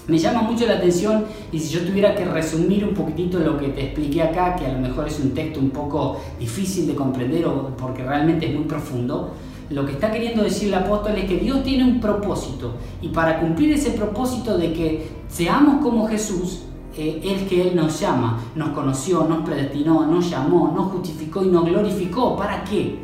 me 0.08 0.18
llama 0.18 0.42
mucho 0.42 0.66
la 0.66 0.74
atención 0.74 1.24
y 1.50 1.58
si 1.58 1.74
yo 1.74 1.84
tuviera 1.84 2.14
que 2.14 2.24
resumir 2.24 2.84
un 2.84 2.94
poquitito 2.94 3.40
lo 3.40 3.58
que 3.58 3.68
te 3.68 3.86
expliqué 3.86 4.22
acá, 4.22 4.54
que 4.54 4.66
a 4.66 4.72
lo 4.72 4.78
mejor 4.78 5.08
es 5.08 5.18
un 5.18 5.32
texto 5.32 5.58
un 5.58 5.70
poco 5.70 6.20
difícil 6.38 6.86
de 6.86 6.94
comprender 6.94 7.44
o 7.46 7.76
porque 7.76 8.04
realmente 8.04 8.46
es 8.46 8.54
muy 8.54 8.64
profundo, 8.64 9.32
lo 9.68 9.84
que 9.84 9.92
está 9.92 10.12
queriendo 10.12 10.44
decir 10.44 10.68
el 10.68 10.74
apóstol 10.74 11.16
es 11.16 11.24
que 11.24 11.38
Dios 11.38 11.64
tiene 11.64 11.82
un 11.82 12.00
propósito 12.00 12.74
y 13.02 13.08
para 13.08 13.40
cumplir 13.40 13.72
ese 13.72 13.90
propósito 13.90 14.56
de 14.56 14.72
que 14.72 15.08
seamos 15.28 15.82
como 15.82 16.06
Jesús, 16.06 16.62
eh, 16.96 17.20
el 17.22 17.46
que 17.46 17.68
Él 17.68 17.76
nos 17.76 18.00
llama, 18.00 18.40
nos 18.54 18.70
conoció, 18.70 19.24
nos 19.24 19.44
predestinó, 19.44 20.06
nos 20.06 20.30
llamó, 20.30 20.72
nos 20.74 20.92
justificó 20.92 21.44
y 21.44 21.48
nos 21.48 21.64
glorificó. 21.64 22.36
¿Para 22.36 22.64
qué? 22.64 22.98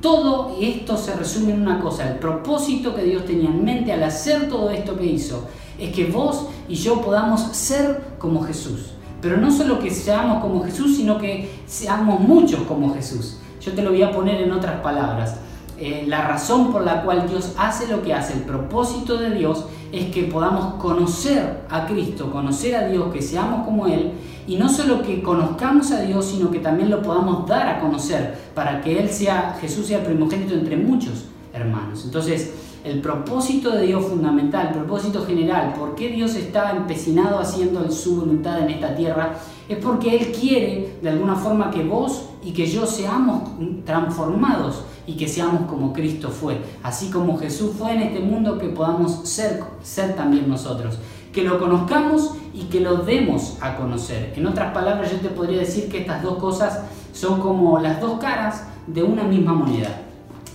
Todo 0.00 0.56
esto 0.60 0.96
se 0.96 1.14
resume 1.14 1.52
en 1.52 1.62
una 1.62 1.80
cosa, 1.80 2.08
el 2.08 2.18
propósito 2.18 2.94
que 2.94 3.02
Dios 3.02 3.24
tenía 3.24 3.48
en 3.48 3.64
mente 3.64 3.92
al 3.92 4.02
hacer 4.02 4.48
todo 4.48 4.70
esto 4.70 4.96
que 4.96 5.06
hizo, 5.06 5.46
es 5.78 5.92
que 5.94 6.06
vos 6.06 6.46
y 6.68 6.74
yo 6.74 7.00
podamos 7.00 7.40
ser 7.52 8.16
como 8.18 8.42
Jesús. 8.42 8.90
Pero 9.20 9.36
no 9.38 9.50
solo 9.50 9.78
que 9.78 9.90
seamos 9.90 10.42
como 10.42 10.62
Jesús, 10.64 10.96
sino 10.96 11.18
que 11.18 11.50
seamos 11.66 12.20
muchos 12.20 12.60
como 12.62 12.94
Jesús. 12.94 13.38
Yo 13.60 13.72
te 13.72 13.82
lo 13.82 13.90
voy 13.90 14.02
a 14.02 14.12
poner 14.12 14.40
en 14.42 14.52
otras 14.52 14.80
palabras. 14.80 15.36
Eh, 15.78 16.04
la 16.06 16.26
razón 16.26 16.72
por 16.72 16.82
la 16.82 17.02
cual 17.02 17.28
Dios 17.28 17.52
hace 17.58 17.86
lo 17.88 18.02
que 18.02 18.14
hace, 18.14 18.34
el 18.34 18.40
propósito 18.40 19.18
de 19.18 19.30
Dios, 19.30 19.66
es 19.92 20.06
que 20.14 20.24
podamos 20.24 20.74
conocer 20.74 21.64
a 21.70 21.86
Cristo, 21.86 22.30
conocer 22.30 22.74
a 22.74 22.88
Dios, 22.88 23.12
que 23.12 23.22
seamos 23.22 23.64
como 23.64 23.86
Él, 23.86 24.12
y 24.46 24.56
no 24.56 24.68
solo 24.68 25.02
que 25.02 25.22
conozcamos 25.22 25.90
a 25.90 26.02
Dios, 26.02 26.24
sino 26.24 26.50
que 26.50 26.60
también 26.60 26.90
lo 26.90 27.02
podamos 27.02 27.46
dar 27.46 27.68
a 27.68 27.80
conocer, 27.80 28.38
para 28.54 28.80
que 28.80 28.98
Él 28.98 29.08
sea, 29.08 29.56
Jesús 29.60 29.86
sea 29.86 30.04
primogénito 30.04 30.54
entre 30.54 30.76
muchos 30.76 31.26
hermanos. 31.52 32.02
Entonces, 32.04 32.54
el 32.84 33.00
propósito 33.00 33.72
de 33.72 33.86
Dios 33.86 34.06
fundamental, 34.06 34.68
el 34.68 34.74
propósito 34.74 35.24
general, 35.26 35.74
por 35.76 35.96
qué 35.96 36.08
Dios 36.08 36.36
está 36.36 36.70
empecinado 36.70 37.40
haciendo 37.40 37.90
su 37.90 38.20
voluntad 38.20 38.60
en 38.60 38.70
esta 38.70 38.94
tierra, 38.94 39.34
es 39.68 39.78
porque 39.78 40.16
Él 40.16 40.32
quiere 40.32 40.96
de 41.02 41.10
alguna 41.10 41.34
forma 41.34 41.70
que 41.70 41.82
vos 41.82 42.26
y 42.44 42.52
que 42.52 42.66
yo 42.66 42.86
seamos 42.86 43.42
transformados 43.84 44.84
y 45.06 45.16
que 45.16 45.28
seamos 45.28 45.62
como 45.62 45.92
Cristo 45.92 46.30
fue. 46.30 46.58
Así 46.82 47.10
como 47.10 47.38
Jesús 47.38 47.72
fue 47.78 47.92
en 47.92 48.02
este 48.02 48.20
mundo, 48.20 48.58
que 48.58 48.68
podamos 48.68 49.28
ser, 49.28 49.62
ser 49.82 50.14
también 50.14 50.48
nosotros. 50.48 50.98
Que 51.32 51.42
lo 51.42 51.58
conozcamos 51.58 52.34
y 52.54 52.64
que 52.64 52.80
lo 52.80 52.98
demos 52.98 53.58
a 53.60 53.76
conocer. 53.76 54.32
En 54.36 54.46
otras 54.46 54.72
palabras, 54.72 55.10
yo 55.10 55.18
te 55.18 55.28
podría 55.28 55.58
decir 55.58 55.88
que 55.88 55.98
estas 55.98 56.22
dos 56.22 56.38
cosas 56.38 56.82
son 57.12 57.40
como 57.40 57.78
las 57.78 58.00
dos 58.00 58.18
caras 58.18 58.64
de 58.86 59.02
una 59.02 59.24
misma 59.24 59.52
moneda. 59.52 60.02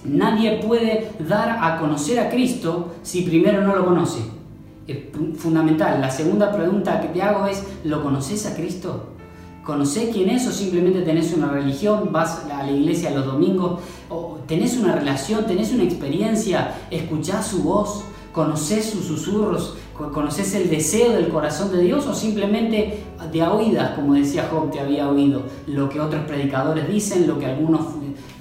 Nadie 0.03 0.59
puede 0.65 1.11
dar 1.19 1.59
a 1.61 1.77
conocer 1.79 2.19
a 2.19 2.29
Cristo 2.29 2.93
si 3.03 3.21
primero 3.21 3.61
no 3.61 3.75
lo 3.75 3.85
conoce. 3.85 4.40
Fundamental. 5.35 6.01
La 6.01 6.11
segunda 6.11 6.51
pregunta 6.51 7.01
que 7.01 7.09
te 7.09 7.21
hago 7.21 7.47
es, 7.47 7.63
¿lo 7.83 8.03
conoces 8.03 8.45
a 8.45 8.55
Cristo? 8.55 9.07
¿Conoces 9.63 10.09
quién 10.11 10.29
es 10.29 10.47
o 10.47 10.51
simplemente 10.51 11.01
tenés 11.01 11.33
una 11.33 11.49
religión, 11.49 12.09
vas 12.11 12.45
a 12.51 12.63
la 12.63 12.71
iglesia 12.71 13.11
los 13.11 13.25
domingos, 13.25 13.79
o 14.09 14.39
tenés 14.47 14.75
una 14.77 14.95
relación, 14.95 15.45
tenés 15.45 15.71
una 15.71 15.83
experiencia, 15.83 16.73
escuchás 16.89 17.45
su 17.45 17.61
voz, 17.61 18.03
conoces 18.33 18.85
sus 18.89 19.05
susurros, 19.05 19.77
conoces 20.09 20.55
el 20.55 20.69
deseo 20.69 21.11
del 21.11 21.29
corazón 21.29 21.71
de 21.71 21.81
Dios 21.81 22.07
o 22.07 22.15
simplemente 22.15 23.03
de 23.31 23.43
oídas, 23.43 23.91
como 23.91 24.15
decía 24.15 24.49
Job, 24.51 24.71
te 24.71 24.79
había 24.79 25.07
oído 25.07 25.43
lo 25.67 25.89
que 25.89 25.99
otros 25.99 26.25
predicadores 26.25 26.89
dicen, 26.89 27.27
lo 27.27 27.37
que 27.37 27.45
algunos 27.45 27.81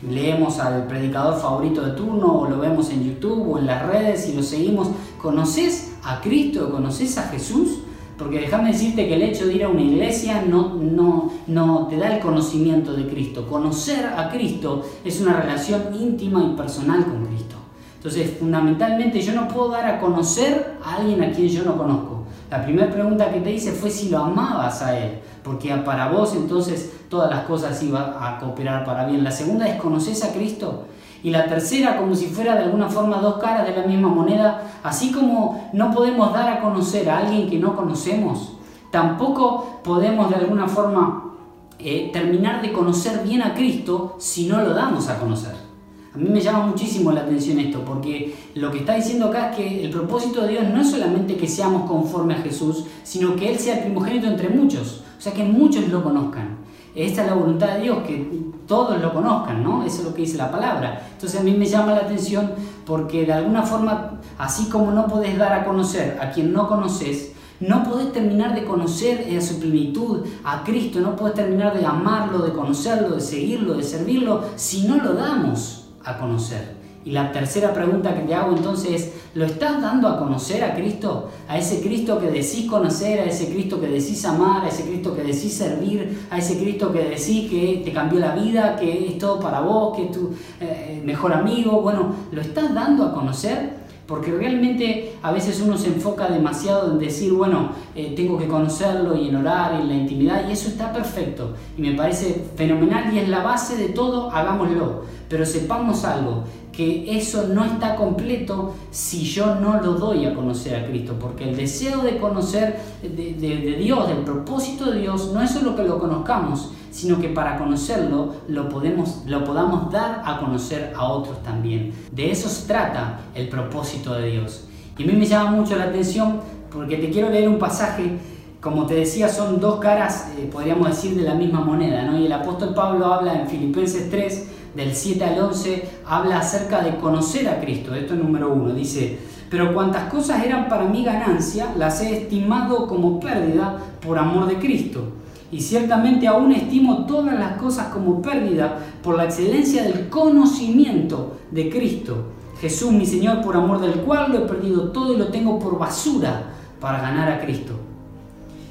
leemos 0.08 0.58
al 0.58 0.86
predicador 0.86 1.40
favorito 1.40 1.82
de 1.82 1.92
turno 1.92 2.40
o 2.40 2.48
lo 2.48 2.58
vemos 2.58 2.90
en 2.90 3.04
YouTube 3.04 3.48
o 3.50 3.58
en 3.58 3.66
las 3.66 3.86
redes 3.86 4.28
y 4.28 4.34
lo 4.34 4.42
seguimos. 4.42 4.88
¿Conoces 5.20 5.92
a 6.02 6.20
Cristo? 6.20 6.70
¿Conoces 6.70 7.18
a 7.18 7.24
Jesús? 7.24 7.80
Porque 8.16 8.40
déjame 8.40 8.72
decirte 8.72 9.08
que 9.08 9.14
el 9.14 9.22
hecho 9.22 9.46
de 9.46 9.54
ir 9.54 9.64
a 9.64 9.68
una 9.68 9.82
iglesia 9.82 10.42
no, 10.46 10.74
no, 10.74 11.32
no 11.46 11.86
te 11.88 11.96
da 11.96 12.14
el 12.14 12.20
conocimiento 12.20 12.92
de 12.92 13.06
Cristo. 13.06 13.46
Conocer 13.48 14.06
a 14.06 14.28
Cristo 14.30 14.84
es 15.04 15.20
una 15.20 15.40
relación 15.40 15.82
íntima 15.98 16.44
y 16.44 16.56
personal 16.56 17.04
con 17.06 17.24
Cristo. 17.26 17.56
Entonces, 17.96 18.36
fundamentalmente 18.38 19.20
yo 19.20 19.34
no 19.34 19.48
puedo 19.48 19.70
dar 19.70 19.86
a 19.86 20.00
conocer 20.00 20.78
a 20.84 20.96
alguien 20.96 21.22
a 21.22 21.32
quien 21.32 21.48
yo 21.48 21.64
no 21.64 21.76
conozco. 21.76 22.19
La 22.50 22.64
primera 22.64 22.90
pregunta 22.90 23.30
que 23.30 23.40
te 23.40 23.52
hice 23.52 23.70
fue 23.70 23.90
si 23.90 24.08
lo 24.08 24.18
amabas 24.18 24.82
a 24.82 24.98
Él, 24.98 25.20
porque 25.44 25.72
para 25.76 26.08
vos 26.08 26.34
entonces 26.34 26.92
todas 27.08 27.30
las 27.30 27.44
cosas 27.44 27.80
iban 27.80 28.12
a 28.20 28.38
cooperar 28.40 28.84
para 28.84 29.06
bien. 29.06 29.22
La 29.22 29.30
segunda 29.30 29.68
es, 29.68 29.80
¿conoces 29.80 30.24
a 30.24 30.32
Cristo? 30.32 30.86
Y 31.22 31.30
la 31.30 31.46
tercera, 31.46 31.96
como 31.96 32.16
si 32.16 32.26
fuera 32.26 32.56
de 32.56 32.64
alguna 32.64 32.88
forma 32.88 33.18
dos 33.18 33.38
caras 33.38 33.68
de 33.68 33.76
la 33.76 33.86
misma 33.86 34.08
moneda, 34.08 34.62
así 34.82 35.12
como 35.12 35.70
no 35.72 35.92
podemos 35.92 36.32
dar 36.32 36.48
a 36.48 36.60
conocer 36.60 37.08
a 37.08 37.18
alguien 37.18 37.48
que 37.48 37.58
no 37.58 37.76
conocemos, 37.76 38.56
tampoco 38.90 39.80
podemos 39.84 40.28
de 40.30 40.36
alguna 40.36 40.66
forma 40.66 41.34
eh, 41.78 42.10
terminar 42.12 42.62
de 42.62 42.72
conocer 42.72 43.22
bien 43.22 43.42
a 43.42 43.54
Cristo 43.54 44.16
si 44.18 44.48
no 44.48 44.60
lo 44.60 44.74
damos 44.74 45.08
a 45.08 45.20
conocer. 45.20 45.69
A 46.12 46.18
mí 46.18 46.28
me 46.28 46.40
llama 46.40 46.66
muchísimo 46.66 47.12
la 47.12 47.20
atención 47.20 47.60
esto, 47.60 47.84
porque 47.84 48.34
lo 48.56 48.72
que 48.72 48.78
está 48.78 48.96
diciendo 48.96 49.26
acá 49.26 49.50
es 49.50 49.56
que 49.56 49.84
el 49.84 49.90
propósito 49.90 50.42
de 50.42 50.48
Dios 50.48 50.64
no 50.64 50.80
es 50.80 50.90
solamente 50.90 51.36
que 51.36 51.46
seamos 51.46 51.88
conforme 51.88 52.34
a 52.34 52.38
Jesús, 52.38 52.84
sino 53.04 53.36
que 53.36 53.52
Él 53.52 53.58
sea 53.58 53.76
el 53.76 53.84
primogénito 53.84 54.26
entre 54.26 54.48
muchos, 54.48 55.04
o 55.16 55.20
sea 55.20 55.32
que 55.32 55.44
muchos 55.44 55.86
lo 55.88 56.02
conozcan. 56.02 56.58
Esta 56.96 57.22
es 57.22 57.28
la 57.28 57.34
voluntad 57.34 57.74
de 57.74 57.82
Dios, 57.82 57.98
que 58.04 58.28
todos 58.66 59.00
lo 59.00 59.12
conozcan, 59.14 59.62
¿no? 59.62 59.84
Eso 59.84 59.98
es 59.98 60.04
lo 60.08 60.14
que 60.14 60.22
dice 60.22 60.36
la 60.36 60.50
palabra. 60.50 61.06
Entonces 61.12 61.38
a 61.38 61.44
mí 61.44 61.52
me 61.52 61.66
llama 61.66 61.92
la 61.92 62.00
atención 62.00 62.50
porque 62.84 63.24
de 63.24 63.32
alguna 63.32 63.62
forma, 63.62 64.20
así 64.36 64.64
como 64.68 64.90
no 64.90 65.06
podés 65.06 65.38
dar 65.38 65.52
a 65.52 65.64
conocer 65.64 66.18
a 66.20 66.32
quien 66.32 66.52
no 66.52 66.66
conoces, 66.66 67.34
no 67.60 67.84
podés 67.84 68.12
terminar 68.12 68.56
de 68.56 68.64
conocer 68.64 69.26
en 69.28 69.40
su 69.40 69.60
plenitud 69.60 70.26
a 70.42 70.64
Cristo, 70.64 70.98
no 70.98 71.14
podés 71.14 71.34
terminar 71.34 71.78
de 71.78 71.86
amarlo, 71.86 72.38
de 72.38 72.52
conocerlo, 72.52 73.14
de 73.14 73.20
seguirlo, 73.20 73.74
de 73.74 73.84
servirlo, 73.84 74.42
si 74.56 74.88
no 74.88 74.96
lo 74.96 75.14
damos 75.14 75.80
a 76.04 76.18
conocer. 76.18 76.80
Y 77.02 77.12
la 77.12 77.32
tercera 77.32 77.72
pregunta 77.72 78.14
que 78.14 78.22
te 78.22 78.34
hago 78.34 78.54
entonces 78.54 78.90
es, 78.92 79.12
¿lo 79.34 79.46
estás 79.46 79.80
dando 79.80 80.06
a 80.06 80.18
conocer 80.18 80.62
a 80.62 80.74
Cristo? 80.74 81.30
A 81.48 81.56
ese 81.56 81.80
Cristo 81.80 82.20
que 82.20 82.30
decís 82.30 82.66
conocer, 82.68 83.20
a 83.20 83.24
ese 83.24 83.50
Cristo 83.50 83.80
que 83.80 83.86
decís 83.86 84.22
amar, 84.26 84.66
a 84.66 84.68
ese 84.68 84.84
Cristo 84.84 85.16
que 85.16 85.22
decís 85.22 85.54
servir, 85.54 86.26
a 86.30 86.36
ese 86.36 86.58
Cristo 86.58 86.92
que 86.92 87.04
decís 87.04 87.50
que 87.50 87.80
te 87.82 87.92
cambió 87.92 88.20
la 88.20 88.34
vida, 88.34 88.76
que 88.76 89.08
es 89.08 89.18
todo 89.18 89.40
para 89.40 89.60
vos, 89.60 89.96
que 89.96 90.04
es 90.04 90.12
tu 90.12 90.30
eh, 90.60 91.00
mejor 91.02 91.32
amigo. 91.32 91.80
Bueno, 91.80 92.14
¿lo 92.32 92.42
estás 92.42 92.74
dando 92.74 93.06
a 93.06 93.14
conocer? 93.14 93.79
Porque 94.10 94.32
realmente 94.32 95.12
a 95.22 95.30
veces 95.30 95.62
uno 95.64 95.78
se 95.78 95.86
enfoca 95.86 96.28
demasiado 96.28 96.90
en 96.90 96.98
decir, 96.98 97.32
bueno, 97.32 97.70
eh, 97.94 98.12
tengo 98.16 98.36
que 98.36 98.48
conocerlo 98.48 99.16
y 99.16 99.28
en 99.28 99.36
orar, 99.36 99.80
en 99.80 99.86
la 99.86 99.94
intimidad, 99.94 100.48
y 100.48 100.52
eso 100.52 100.68
está 100.68 100.92
perfecto. 100.92 101.54
Y 101.78 101.82
me 101.82 101.92
parece 101.92 102.44
fenomenal 102.56 103.14
y 103.14 103.20
es 103.20 103.28
la 103.28 103.44
base 103.44 103.76
de 103.76 103.90
todo, 103.90 104.28
hagámoslo. 104.32 105.04
Pero 105.28 105.46
sepamos 105.46 106.04
algo, 106.04 106.42
que 106.72 107.18
eso 107.18 107.48
no 107.48 107.64
está 107.64 107.96
completo 107.96 108.74
si 108.90 109.24
yo 109.24 109.56
no 109.56 109.80
lo 109.80 109.94
doy 109.94 110.26
a 110.26 110.34
conocer 110.34 110.76
a 110.76 110.86
Cristo, 110.86 111.16
porque 111.20 111.48
el 111.48 111.56
deseo 111.56 112.02
de 112.02 112.18
conocer 112.18 112.80
de, 113.02 113.76
Dios, 113.78 114.08
del 114.08 114.18
propósito 114.18 114.90
de 114.90 115.00
Dios, 115.00 115.32
no 115.32 115.42
es 115.42 115.50
solo 115.50 115.74
que 115.74 115.82
lo 115.82 115.98
conozcamos, 115.98 116.70
sino 116.90 117.20
que 117.20 117.28
para 117.28 117.58
conocerlo 117.58 118.34
lo, 118.48 118.68
podemos, 118.68 119.22
lo 119.26 119.44
podamos 119.44 119.90
dar 119.92 120.22
a 120.24 120.38
conocer 120.38 120.92
a 120.96 121.04
otros 121.04 121.42
también. 121.42 121.92
De 122.12 122.30
eso 122.30 122.48
se 122.48 122.66
trata 122.66 123.20
el 123.34 123.48
propósito 123.48 124.14
de 124.14 124.30
Dios. 124.30 124.64
Y 124.98 125.04
a 125.04 125.06
mí 125.06 125.12
me 125.12 125.26
llama 125.26 125.52
mucho 125.52 125.76
la 125.76 125.84
atención 125.84 126.40
porque 126.70 126.96
te 126.96 127.10
quiero 127.10 127.30
leer 127.30 127.48
un 127.48 127.58
pasaje, 127.58 128.18
como 128.60 128.86
te 128.86 128.94
decía, 128.94 129.28
son 129.28 129.60
dos 129.60 129.80
caras, 129.80 130.32
eh, 130.38 130.48
podríamos 130.50 130.88
decir, 130.88 131.16
de 131.16 131.22
la 131.22 131.34
misma 131.34 131.60
moneda, 131.60 132.02
¿no? 132.02 132.18
Y 132.18 132.26
el 132.26 132.32
apóstol 132.32 132.74
Pablo 132.74 133.06
habla 133.06 133.40
en 133.40 133.48
Filipenses 133.48 134.10
3, 134.10 134.49
del 134.74 134.94
7 134.94 135.24
al 135.24 135.40
11, 135.40 135.88
habla 136.06 136.38
acerca 136.38 136.82
de 136.82 136.96
conocer 136.96 137.48
a 137.48 137.60
Cristo. 137.60 137.94
Esto 137.94 138.14
es 138.14 138.20
número 138.20 138.52
uno. 138.52 138.72
Dice, 138.72 139.18
pero 139.50 139.74
cuantas 139.74 140.10
cosas 140.10 140.44
eran 140.44 140.68
para 140.68 140.84
mi 140.84 141.04
ganancia, 141.04 141.74
las 141.76 142.00
he 142.00 142.22
estimado 142.22 142.86
como 142.86 143.18
pérdida 143.18 143.78
por 144.00 144.18
amor 144.18 144.46
de 144.46 144.56
Cristo. 144.56 145.04
Y 145.52 145.60
ciertamente 145.60 146.28
aún 146.28 146.52
estimo 146.52 147.06
todas 147.06 147.36
las 147.36 147.58
cosas 147.58 147.88
como 147.88 148.22
pérdida 148.22 148.78
por 149.02 149.16
la 149.16 149.24
excelencia 149.24 149.82
del 149.82 150.08
conocimiento 150.08 151.38
de 151.50 151.68
Cristo. 151.68 152.26
Jesús, 152.60 152.92
mi 152.92 153.06
Señor, 153.06 153.40
por 153.40 153.56
amor 153.56 153.80
del 153.80 153.94
cual 154.02 154.30
lo 154.30 154.38
he 154.38 154.48
perdido 154.48 154.90
todo 154.92 155.14
y 155.14 155.16
lo 155.16 155.28
tengo 155.28 155.58
por 155.58 155.78
basura 155.78 156.52
para 156.78 157.00
ganar 157.00 157.28
a 157.32 157.40
Cristo. 157.40 157.72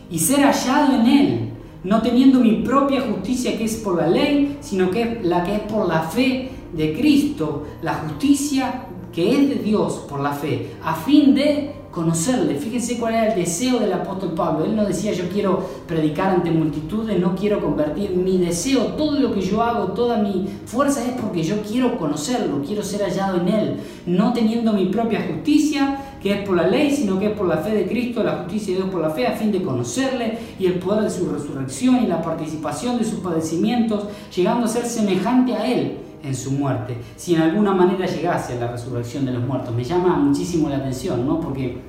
Y 0.09 0.19
ser 0.19 0.45
hallado 0.45 0.95
en 0.95 1.05
Él 1.07 1.48
no 1.83 2.01
teniendo 2.01 2.39
mi 2.39 2.61
propia 2.63 3.01
justicia 3.01 3.57
que 3.57 3.65
es 3.65 3.77
por 3.77 3.97
la 3.97 4.07
ley, 4.07 4.57
sino 4.61 4.91
que 4.91 5.01
es 5.01 5.25
la 5.25 5.43
que 5.43 5.55
es 5.55 5.61
por 5.61 5.87
la 5.87 6.03
fe 6.03 6.49
de 6.73 6.93
Cristo, 6.93 7.65
la 7.81 7.95
justicia 7.95 8.85
que 9.13 9.31
es 9.31 9.49
de 9.49 9.55
Dios 9.55 10.05
por 10.09 10.19
la 10.19 10.33
fe, 10.33 10.71
a 10.83 10.93
fin 10.93 11.33
de 11.33 11.78
conocerle. 11.91 12.55
Fíjense 12.55 12.97
cuál 12.97 13.15
era 13.15 13.33
el 13.33 13.39
deseo 13.39 13.79
del 13.79 13.93
apóstol 13.93 14.33
Pablo. 14.33 14.65
Él 14.65 14.75
no 14.75 14.85
decía 14.85 15.11
yo 15.11 15.27
quiero 15.29 15.65
predicar 15.87 16.31
ante 16.31 16.51
multitudes, 16.51 17.19
no 17.19 17.35
quiero 17.35 17.59
convertir. 17.61 18.11
Mi 18.11 18.37
deseo, 18.37 18.93
todo 18.97 19.19
lo 19.19 19.33
que 19.33 19.41
yo 19.41 19.61
hago, 19.61 19.93
toda 19.93 20.17
mi 20.17 20.47
fuerza 20.65 21.03
es 21.05 21.13
porque 21.19 21.43
yo 21.43 21.61
quiero 21.61 21.97
conocerlo, 21.97 22.61
quiero 22.65 22.83
ser 22.83 23.01
hallado 23.01 23.41
en 23.41 23.47
Él, 23.47 23.77
no 24.05 24.33
teniendo 24.33 24.73
mi 24.73 24.85
propia 24.85 25.25
justicia, 25.27 25.97
que 26.21 26.33
es 26.33 26.47
por 26.47 26.57
la 26.57 26.67
ley, 26.67 26.91
sino 26.91 27.19
que 27.19 27.27
es 27.27 27.31
por 27.31 27.47
la 27.47 27.57
fe 27.57 27.71
de 27.71 27.87
Cristo, 27.87 28.23
la 28.23 28.37
justicia 28.37 28.73
de 28.73 28.81
Dios 28.81 28.91
por 28.91 29.01
la 29.01 29.09
fe, 29.09 29.25
a 29.25 29.31
fin 29.31 29.51
de 29.51 29.61
conocerle 29.61 30.37
y 30.59 30.65
el 30.65 30.75
poder 30.75 31.03
de 31.03 31.09
su 31.09 31.29
resurrección 31.29 32.03
y 32.03 32.07
la 32.07 32.21
participación 32.21 32.97
de 32.97 33.05
sus 33.05 33.19
padecimientos, 33.19 34.05
llegando 34.35 34.65
a 34.65 34.69
ser 34.69 34.85
semejante 34.85 35.53
a 35.53 35.65
Él 35.65 36.08
en 36.23 36.35
su 36.35 36.51
muerte, 36.51 36.97
si 37.15 37.35
en 37.35 37.41
alguna 37.41 37.73
manera 37.73 38.05
llegase 38.05 38.53
a 38.53 38.59
la 38.59 38.71
resurrección 38.71 39.25
de 39.25 39.31
los 39.31 39.43
muertos. 39.43 39.73
Me 39.73 39.83
llama 39.83 40.17
muchísimo 40.17 40.69
la 40.69 40.77
atención, 40.77 41.25
¿no? 41.25 41.39
Porque 41.39 41.81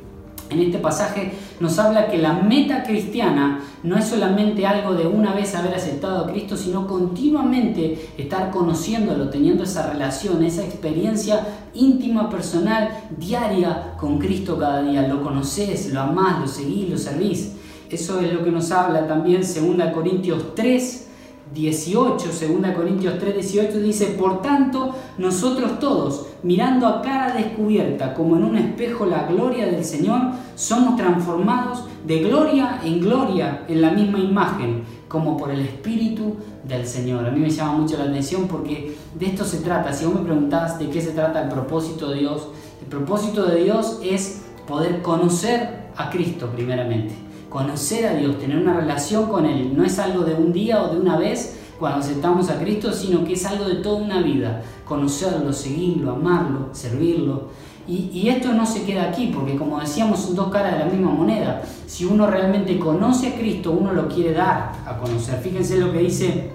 en 0.50 0.60
este 0.60 0.78
pasaje 0.78 1.32
nos 1.60 1.78
habla 1.78 2.08
que 2.08 2.18
la 2.18 2.32
meta 2.32 2.82
cristiana 2.82 3.60
no 3.84 3.96
es 3.96 4.06
solamente 4.06 4.66
algo 4.66 4.94
de 4.94 5.06
una 5.06 5.32
vez 5.32 5.54
haber 5.54 5.74
aceptado 5.74 6.24
a 6.24 6.30
Cristo, 6.30 6.56
sino 6.56 6.88
continuamente 6.88 8.08
estar 8.18 8.50
conociéndolo, 8.50 9.30
teniendo 9.30 9.62
esa 9.62 9.90
relación, 9.90 10.42
esa 10.42 10.64
experiencia 10.64 11.46
íntima, 11.72 12.28
personal, 12.28 12.88
diaria 13.16 13.94
con 13.96 14.18
Cristo 14.18 14.58
cada 14.58 14.82
día. 14.82 15.06
Lo 15.06 15.22
conoces, 15.22 15.92
lo 15.92 16.00
amás, 16.00 16.40
lo 16.40 16.48
seguís, 16.48 16.90
lo 16.90 16.98
servís. 16.98 17.52
Eso 17.88 18.20
es 18.20 18.32
lo 18.32 18.42
que 18.42 18.50
nos 18.50 18.70
habla 18.72 19.06
también 19.06 19.42
2 19.42 19.92
Corintios 19.94 20.54
3, 20.54 21.09
18, 21.52 22.26
2 22.26 22.74
Corintios 22.76 23.18
3, 23.18 23.34
18 23.34 23.78
dice, 23.80 24.06
por 24.18 24.40
tanto, 24.40 24.94
nosotros 25.18 25.80
todos, 25.80 26.26
mirando 26.42 26.86
a 26.86 27.02
cara 27.02 27.34
descubierta, 27.34 28.14
como 28.14 28.36
en 28.36 28.44
un 28.44 28.56
espejo 28.56 29.04
la 29.04 29.26
gloria 29.26 29.66
del 29.66 29.84
Señor, 29.84 30.20
somos 30.54 30.96
transformados 30.96 31.84
de 32.06 32.20
gloria 32.20 32.80
en 32.84 33.00
gloria 33.00 33.64
en 33.68 33.82
la 33.82 33.90
misma 33.90 34.20
imagen, 34.20 34.84
como 35.08 35.36
por 35.36 35.50
el 35.50 35.60
Espíritu 35.60 36.36
del 36.66 36.86
Señor. 36.86 37.26
A 37.26 37.30
mí 37.30 37.40
me 37.40 37.50
llama 37.50 37.78
mucho 37.78 37.98
la 37.98 38.04
atención 38.04 38.46
porque 38.46 38.94
de 39.18 39.26
esto 39.26 39.44
se 39.44 39.58
trata. 39.58 39.92
Si 39.92 40.04
vos 40.04 40.14
me 40.14 40.20
preguntás 40.20 40.78
de 40.78 40.88
qué 40.88 41.00
se 41.00 41.10
trata 41.10 41.42
el 41.42 41.48
propósito 41.48 42.10
de 42.10 42.20
Dios, 42.20 42.46
el 42.80 42.86
propósito 42.86 43.44
de 43.44 43.64
Dios 43.64 43.98
es 44.04 44.42
poder 44.68 45.02
conocer 45.02 45.88
a 45.96 46.10
Cristo 46.10 46.48
primeramente 46.54 47.29
conocer 47.50 48.06
a 48.06 48.14
Dios, 48.14 48.38
tener 48.38 48.56
una 48.56 48.72
relación 48.72 49.26
con 49.26 49.44
Él. 49.44 49.76
No 49.76 49.84
es 49.84 49.98
algo 49.98 50.22
de 50.24 50.34
un 50.34 50.52
día 50.52 50.82
o 50.82 50.94
de 50.94 51.00
una 51.00 51.18
vez 51.18 51.58
cuando 51.78 51.98
aceptamos 51.98 52.48
a 52.48 52.58
Cristo, 52.58 52.92
sino 52.92 53.24
que 53.24 53.34
es 53.34 53.44
algo 53.44 53.64
de 53.64 53.76
toda 53.76 54.02
una 54.02 54.22
vida. 54.22 54.62
Conocerlo, 54.86 55.52
seguirlo, 55.52 56.12
amarlo, 56.12 56.68
servirlo. 56.72 57.48
Y, 57.88 58.28
esto 58.28 58.52
no 58.52 58.64
se 58.66 58.84
queda 58.84 59.08
aquí, 59.08 59.32
porque 59.34 59.56
como 59.56 59.80
decíamos, 59.80 60.20
son 60.20 60.36
dos 60.36 60.52
caras 60.52 60.74
de 60.74 60.78
la 60.78 60.84
misma 60.84 61.10
moneda. 61.10 61.62
Si 61.86 62.04
uno 62.04 62.28
realmente 62.28 62.78
conoce 62.78 63.28
a 63.28 63.34
Cristo, 63.34 63.72
uno 63.72 63.92
lo 63.92 64.06
quiere 64.06 64.32
dar 64.32 64.72
a 64.86 64.96
conocer. 64.96 65.40
Fíjense 65.40 65.76
lo 65.76 65.92
que 65.92 65.98
dice 65.98 66.50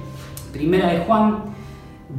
Primera 0.54 0.88
de 0.88 1.00
Juan 1.00 1.44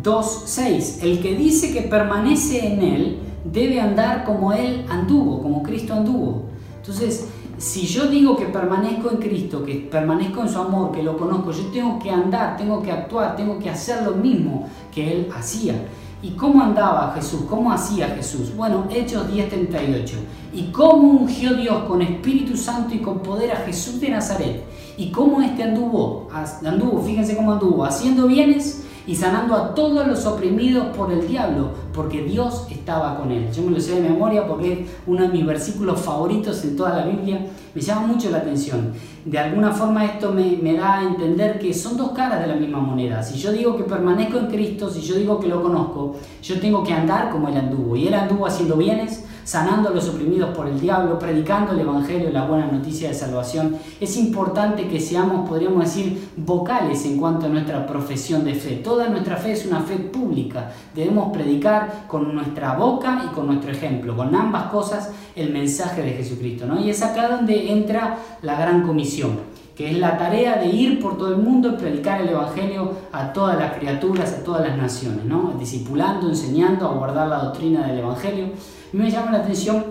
2.6. 0.02 1.02
El 1.02 1.22
que 1.22 1.34
dice 1.34 1.72
que 1.72 1.82
permanece 1.82 2.66
en 2.66 2.82
Él 2.82 3.18
debe 3.44 3.80
andar 3.80 4.24
como 4.24 4.52
Él 4.52 4.84
anduvo, 4.90 5.40
como 5.40 5.62
Cristo 5.62 5.94
anduvo. 5.94 6.42
Entonces, 6.76 7.26
si 7.58 7.86
yo 7.86 8.06
digo 8.06 8.36
que 8.36 8.46
permanezco 8.46 9.10
en 9.10 9.16
Cristo, 9.16 9.64
que 9.64 9.74
permanezco 9.90 10.42
en 10.42 10.48
su 10.48 10.58
amor, 10.58 10.92
que 10.92 11.02
lo 11.02 11.16
conozco, 11.16 11.52
yo 11.52 11.64
tengo 11.72 11.98
que 11.98 12.10
andar, 12.10 12.56
tengo 12.56 12.82
que 12.82 12.92
actuar, 12.92 13.34
tengo 13.36 13.58
que 13.58 13.70
hacer 13.70 14.02
lo 14.02 14.12
mismo 14.12 14.68
que 14.92 15.12
Él 15.12 15.28
hacía. 15.34 15.74
¿Y 16.22 16.30
cómo 16.30 16.62
andaba 16.62 17.12
Jesús? 17.14 17.42
¿Cómo 17.48 17.70
hacía 17.72 18.08
Jesús? 18.08 18.54
Bueno, 18.56 18.86
Hechos 18.90 19.30
10:38. 19.30 20.14
¿Y 20.52 20.64
cómo 20.72 21.08
ungió 21.20 21.54
Dios 21.54 21.84
con 21.84 22.02
Espíritu 22.02 22.56
Santo 22.56 22.94
y 22.94 22.98
con 22.98 23.20
poder 23.20 23.52
a 23.52 23.56
Jesús 23.56 24.00
de 24.00 24.10
Nazaret? 24.10 24.64
¿Y 24.96 25.10
cómo 25.10 25.42
este 25.42 25.62
anduvo? 25.62 26.28
Anduvo, 26.64 27.02
fíjense 27.02 27.36
cómo 27.36 27.52
anduvo, 27.52 27.84
haciendo 27.84 28.26
bienes 28.26 28.85
y 29.06 29.14
sanando 29.14 29.54
a 29.54 29.74
todos 29.74 30.06
los 30.06 30.26
oprimidos 30.26 30.88
por 30.96 31.12
el 31.12 31.26
diablo, 31.28 31.70
porque 31.94 32.24
Dios 32.24 32.66
estaba 32.70 33.16
con 33.18 33.30
él. 33.30 33.48
Yo 33.52 33.62
me 33.62 33.70
lo 33.70 33.80
sé 33.80 34.00
de 34.00 34.08
memoria 34.08 34.46
porque 34.46 34.72
es 34.72 34.78
uno 35.06 35.22
de 35.22 35.28
mis 35.28 35.46
versículos 35.46 36.00
favoritos 36.00 36.64
en 36.64 36.76
toda 36.76 36.96
la 36.96 37.06
Biblia, 37.06 37.46
me 37.74 37.80
llama 37.80 38.06
mucho 38.06 38.30
la 38.30 38.38
atención. 38.38 38.92
De 39.24 39.38
alguna 39.38 39.70
forma 39.72 40.04
esto 40.04 40.32
me, 40.32 40.56
me 40.62 40.74
da 40.74 40.98
a 40.98 41.02
entender 41.02 41.58
que 41.58 41.72
son 41.72 41.96
dos 41.96 42.10
caras 42.10 42.40
de 42.40 42.46
la 42.48 42.56
misma 42.56 42.78
moneda. 42.78 43.22
Si 43.22 43.38
yo 43.38 43.52
digo 43.52 43.76
que 43.76 43.84
permanezco 43.84 44.38
en 44.38 44.46
Cristo, 44.46 44.90
si 44.90 45.00
yo 45.00 45.16
digo 45.16 45.38
que 45.38 45.48
lo 45.48 45.62
conozco, 45.62 46.16
yo 46.42 46.60
tengo 46.60 46.82
que 46.82 46.92
andar 46.92 47.30
como 47.30 47.48
él 47.48 47.56
anduvo. 47.56 47.96
Y 47.96 48.08
él 48.08 48.14
anduvo 48.14 48.46
haciendo 48.46 48.76
bienes, 48.76 49.24
sanando 49.46 49.90
a 49.90 49.92
los 49.92 50.08
oprimidos 50.08 50.50
por 50.56 50.66
el 50.66 50.80
diablo, 50.80 51.20
predicando 51.20 51.72
el 51.72 51.78
Evangelio, 51.78 52.30
la 52.30 52.46
buena 52.46 52.66
noticia 52.66 53.08
de 53.08 53.14
salvación. 53.14 53.76
Es 54.00 54.16
importante 54.16 54.88
que 54.88 55.00
seamos, 55.00 55.48
podríamos 55.48 55.84
decir, 55.84 56.30
vocales 56.36 57.06
en 57.06 57.16
cuanto 57.16 57.46
a 57.46 57.48
nuestra 57.48 57.86
profesión 57.86 58.44
de 58.44 58.56
fe. 58.56 58.80
Toda 58.82 59.08
nuestra 59.08 59.36
fe 59.36 59.52
es 59.52 59.64
una 59.64 59.80
fe 59.80 59.98
pública. 59.98 60.72
Debemos 60.92 61.32
predicar 61.32 62.06
con 62.08 62.34
nuestra 62.34 62.74
boca 62.74 63.22
y 63.24 63.34
con 63.34 63.46
nuestro 63.46 63.70
ejemplo, 63.70 64.16
con 64.16 64.34
ambas 64.34 64.64
cosas, 64.64 65.12
el 65.36 65.52
mensaje 65.52 66.02
de 66.02 66.14
Jesucristo. 66.14 66.66
¿no? 66.66 66.80
Y 66.80 66.90
es 66.90 67.00
acá 67.02 67.28
donde 67.28 67.70
entra 67.70 68.18
la 68.42 68.58
gran 68.58 68.82
comisión 68.82 69.56
que 69.76 69.90
es 69.90 69.98
la 69.98 70.16
tarea 70.16 70.56
de 70.56 70.68
ir 70.68 70.98
por 71.02 71.18
todo 71.18 71.34
el 71.34 71.36
mundo 71.36 71.68
y 71.68 71.72
predicar 71.72 72.22
el 72.22 72.30
Evangelio 72.30 72.92
a 73.12 73.30
todas 73.30 73.58
las 73.58 73.74
criaturas, 73.74 74.32
a 74.32 74.42
todas 74.42 74.66
las 74.66 74.78
naciones, 74.78 75.26
¿no? 75.26 75.52
discipulando, 75.58 76.30
enseñando 76.30 76.88
a 76.88 76.94
guardar 76.94 77.28
la 77.28 77.44
doctrina 77.44 77.86
del 77.86 77.98
Evangelio 77.98 78.46
me 78.92 79.10
llama 79.10 79.32
la 79.32 79.38
atención 79.38 79.84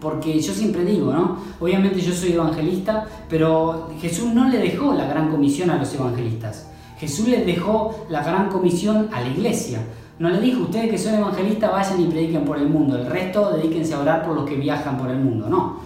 porque 0.00 0.40
yo 0.40 0.52
siempre 0.52 0.84
digo, 0.84 1.12
¿no? 1.12 1.36
Obviamente 1.60 2.00
yo 2.00 2.12
soy 2.14 2.32
evangelista, 2.32 3.06
pero 3.28 3.90
Jesús 4.00 4.32
no 4.32 4.48
le 4.48 4.58
dejó 4.58 4.94
la 4.94 5.06
gran 5.06 5.30
comisión 5.30 5.70
a 5.70 5.76
los 5.76 5.94
evangelistas. 5.94 6.68
Jesús 6.98 7.28
les 7.28 7.44
dejó 7.44 8.06
la 8.08 8.22
gran 8.22 8.48
comisión 8.48 9.08
a 9.12 9.20
la 9.20 9.28
iglesia. 9.28 9.80
No 10.18 10.28
le 10.30 10.40
dijo, 10.40 10.62
ustedes 10.62 10.90
que 10.90 10.98
son 10.98 11.14
evangelistas 11.14 11.70
vayan 11.70 12.00
y 12.00 12.06
prediquen 12.06 12.44
por 12.44 12.58
el 12.58 12.68
mundo, 12.68 12.96
el 12.98 13.06
resto 13.06 13.56
dedíquense 13.56 13.94
a 13.94 14.00
orar 14.00 14.24
por 14.24 14.34
los 14.34 14.44
que 14.44 14.56
viajan 14.56 14.98
por 14.98 15.10
el 15.10 15.18
mundo. 15.18 15.48
No, 15.48 15.78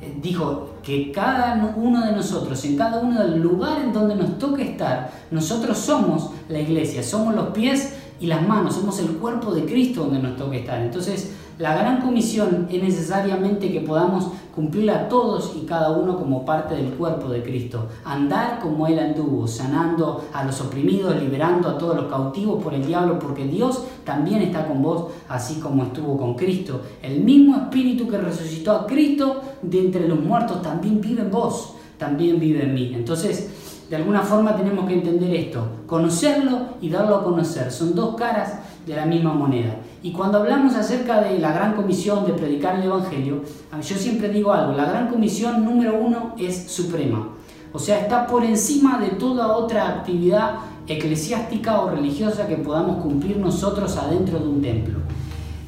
eh, 0.00 0.16
dijo 0.20 0.70
que 0.82 1.12
cada 1.12 1.74
uno 1.76 2.04
de 2.06 2.12
nosotros, 2.12 2.64
en 2.64 2.76
cada 2.76 3.00
uno 3.00 3.22
del 3.22 3.40
lugar 3.40 3.82
en 3.82 3.92
donde 3.92 4.16
nos 4.16 4.38
toque 4.38 4.62
estar, 4.62 5.12
nosotros 5.30 5.78
somos 5.78 6.30
la 6.48 6.58
iglesia, 6.58 7.02
somos 7.02 7.34
los 7.34 7.48
pies 7.48 7.94
y 8.18 8.26
las 8.26 8.46
manos, 8.46 8.74
somos 8.76 8.98
el 8.98 9.08
cuerpo 9.16 9.52
de 9.52 9.64
Cristo 9.64 10.04
donde 10.04 10.20
nos 10.20 10.36
toque 10.36 10.60
estar. 10.60 10.80
Entonces, 10.80 11.32
la 11.58 11.74
gran 11.74 12.00
comisión 12.00 12.66
es 12.70 12.82
necesariamente 12.82 13.70
que 13.70 13.80
podamos 13.80 14.28
cumplirla 14.54 15.08
todos 15.08 15.54
y 15.56 15.66
cada 15.66 15.90
uno 15.90 16.18
como 16.18 16.44
parte 16.44 16.74
del 16.74 16.90
cuerpo 16.94 17.28
de 17.28 17.42
Cristo. 17.42 17.88
Andar 18.04 18.60
como 18.60 18.86
Él 18.86 18.98
anduvo, 18.98 19.46
sanando 19.46 20.24
a 20.32 20.44
los 20.44 20.60
oprimidos, 20.60 21.20
liberando 21.20 21.68
a 21.68 21.78
todos 21.78 21.96
los 21.96 22.06
cautivos 22.06 22.62
por 22.62 22.74
el 22.74 22.86
diablo, 22.86 23.18
porque 23.18 23.46
Dios 23.46 23.84
también 24.04 24.42
está 24.42 24.66
con 24.66 24.82
vos, 24.82 25.12
así 25.28 25.60
como 25.60 25.84
estuvo 25.84 26.16
con 26.16 26.34
Cristo. 26.34 26.80
El 27.02 27.20
mismo 27.20 27.56
Espíritu 27.56 28.08
que 28.08 28.18
resucitó 28.18 28.72
a 28.72 28.86
Cristo 28.86 29.42
de 29.62 29.80
entre 29.80 30.08
los 30.08 30.20
muertos 30.20 30.62
también 30.62 31.00
vive 31.00 31.22
en 31.22 31.30
vos, 31.30 31.74
también 31.98 32.40
vive 32.40 32.64
en 32.64 32.74
mí. 32.74 32.92
Entonces, 32.94 33.86
de 33.88 33.96
alguna 33.96 34.22
forma 34.22 34.56
tenemos 34.56 34.86
que 34.86 34.94
entender 34.94 35.34
esto, 35.34 35.66
conocerlo 35.86 36.60
y 36.80 36.88
darlo 36.88 37.16
a 37.16 37.24
conocer. 37.24 37.70
Son 37.70 37.94
dos 37.94 38.16
caras 38.16 38.58
de 38.86 38.96
la 38.96 39.06
misma 39.06 39.34
moneda. 39.34 39.76
Y 40.02 40.10
cuando 40.10 40.38
hablamos 40.38 40.74
acerca 40.74 41.20
de 41.20 41.38
la 41.38 41.52
gran 41.52 41.74
comisión 41.74 42.26
de 42.26 42.32
predicar 42.32 42.76
el 42.76 42.84
Evangelio, 42.84 43.42
yo 43.80 43.96
siempre 43.96 44.30
digo 44.30 44.52
algo, 44.52 44.72
la 44.72 44.86
gran 44.86 45.08
comisión 45.08 45.64
número 45.64 45.96
uno 45.96 46.34
es 46.36 46.70
suprema. 46.70 47.28
O 47.72 47.78
sea, 47.78 48.00
está 48.00 48.26
por 48.26 48.44
encima 48.44 48.98
de 48.98 49.10
toda 49.10 49.56
otra 49.56 49.88
actividad 49.88 50.56
eclesiástica 50.88 51.80
o 51.80 51.90
religiosa 51.90 52.48
que 52.48 52.56
podamos 52.56 53.00
cumplir 53.00 53.36
nosotros 53.36 53.96
adentro 53.96 54.40
de 54.40 54.48
un 54.48 54.60
templo. 54.60 54.98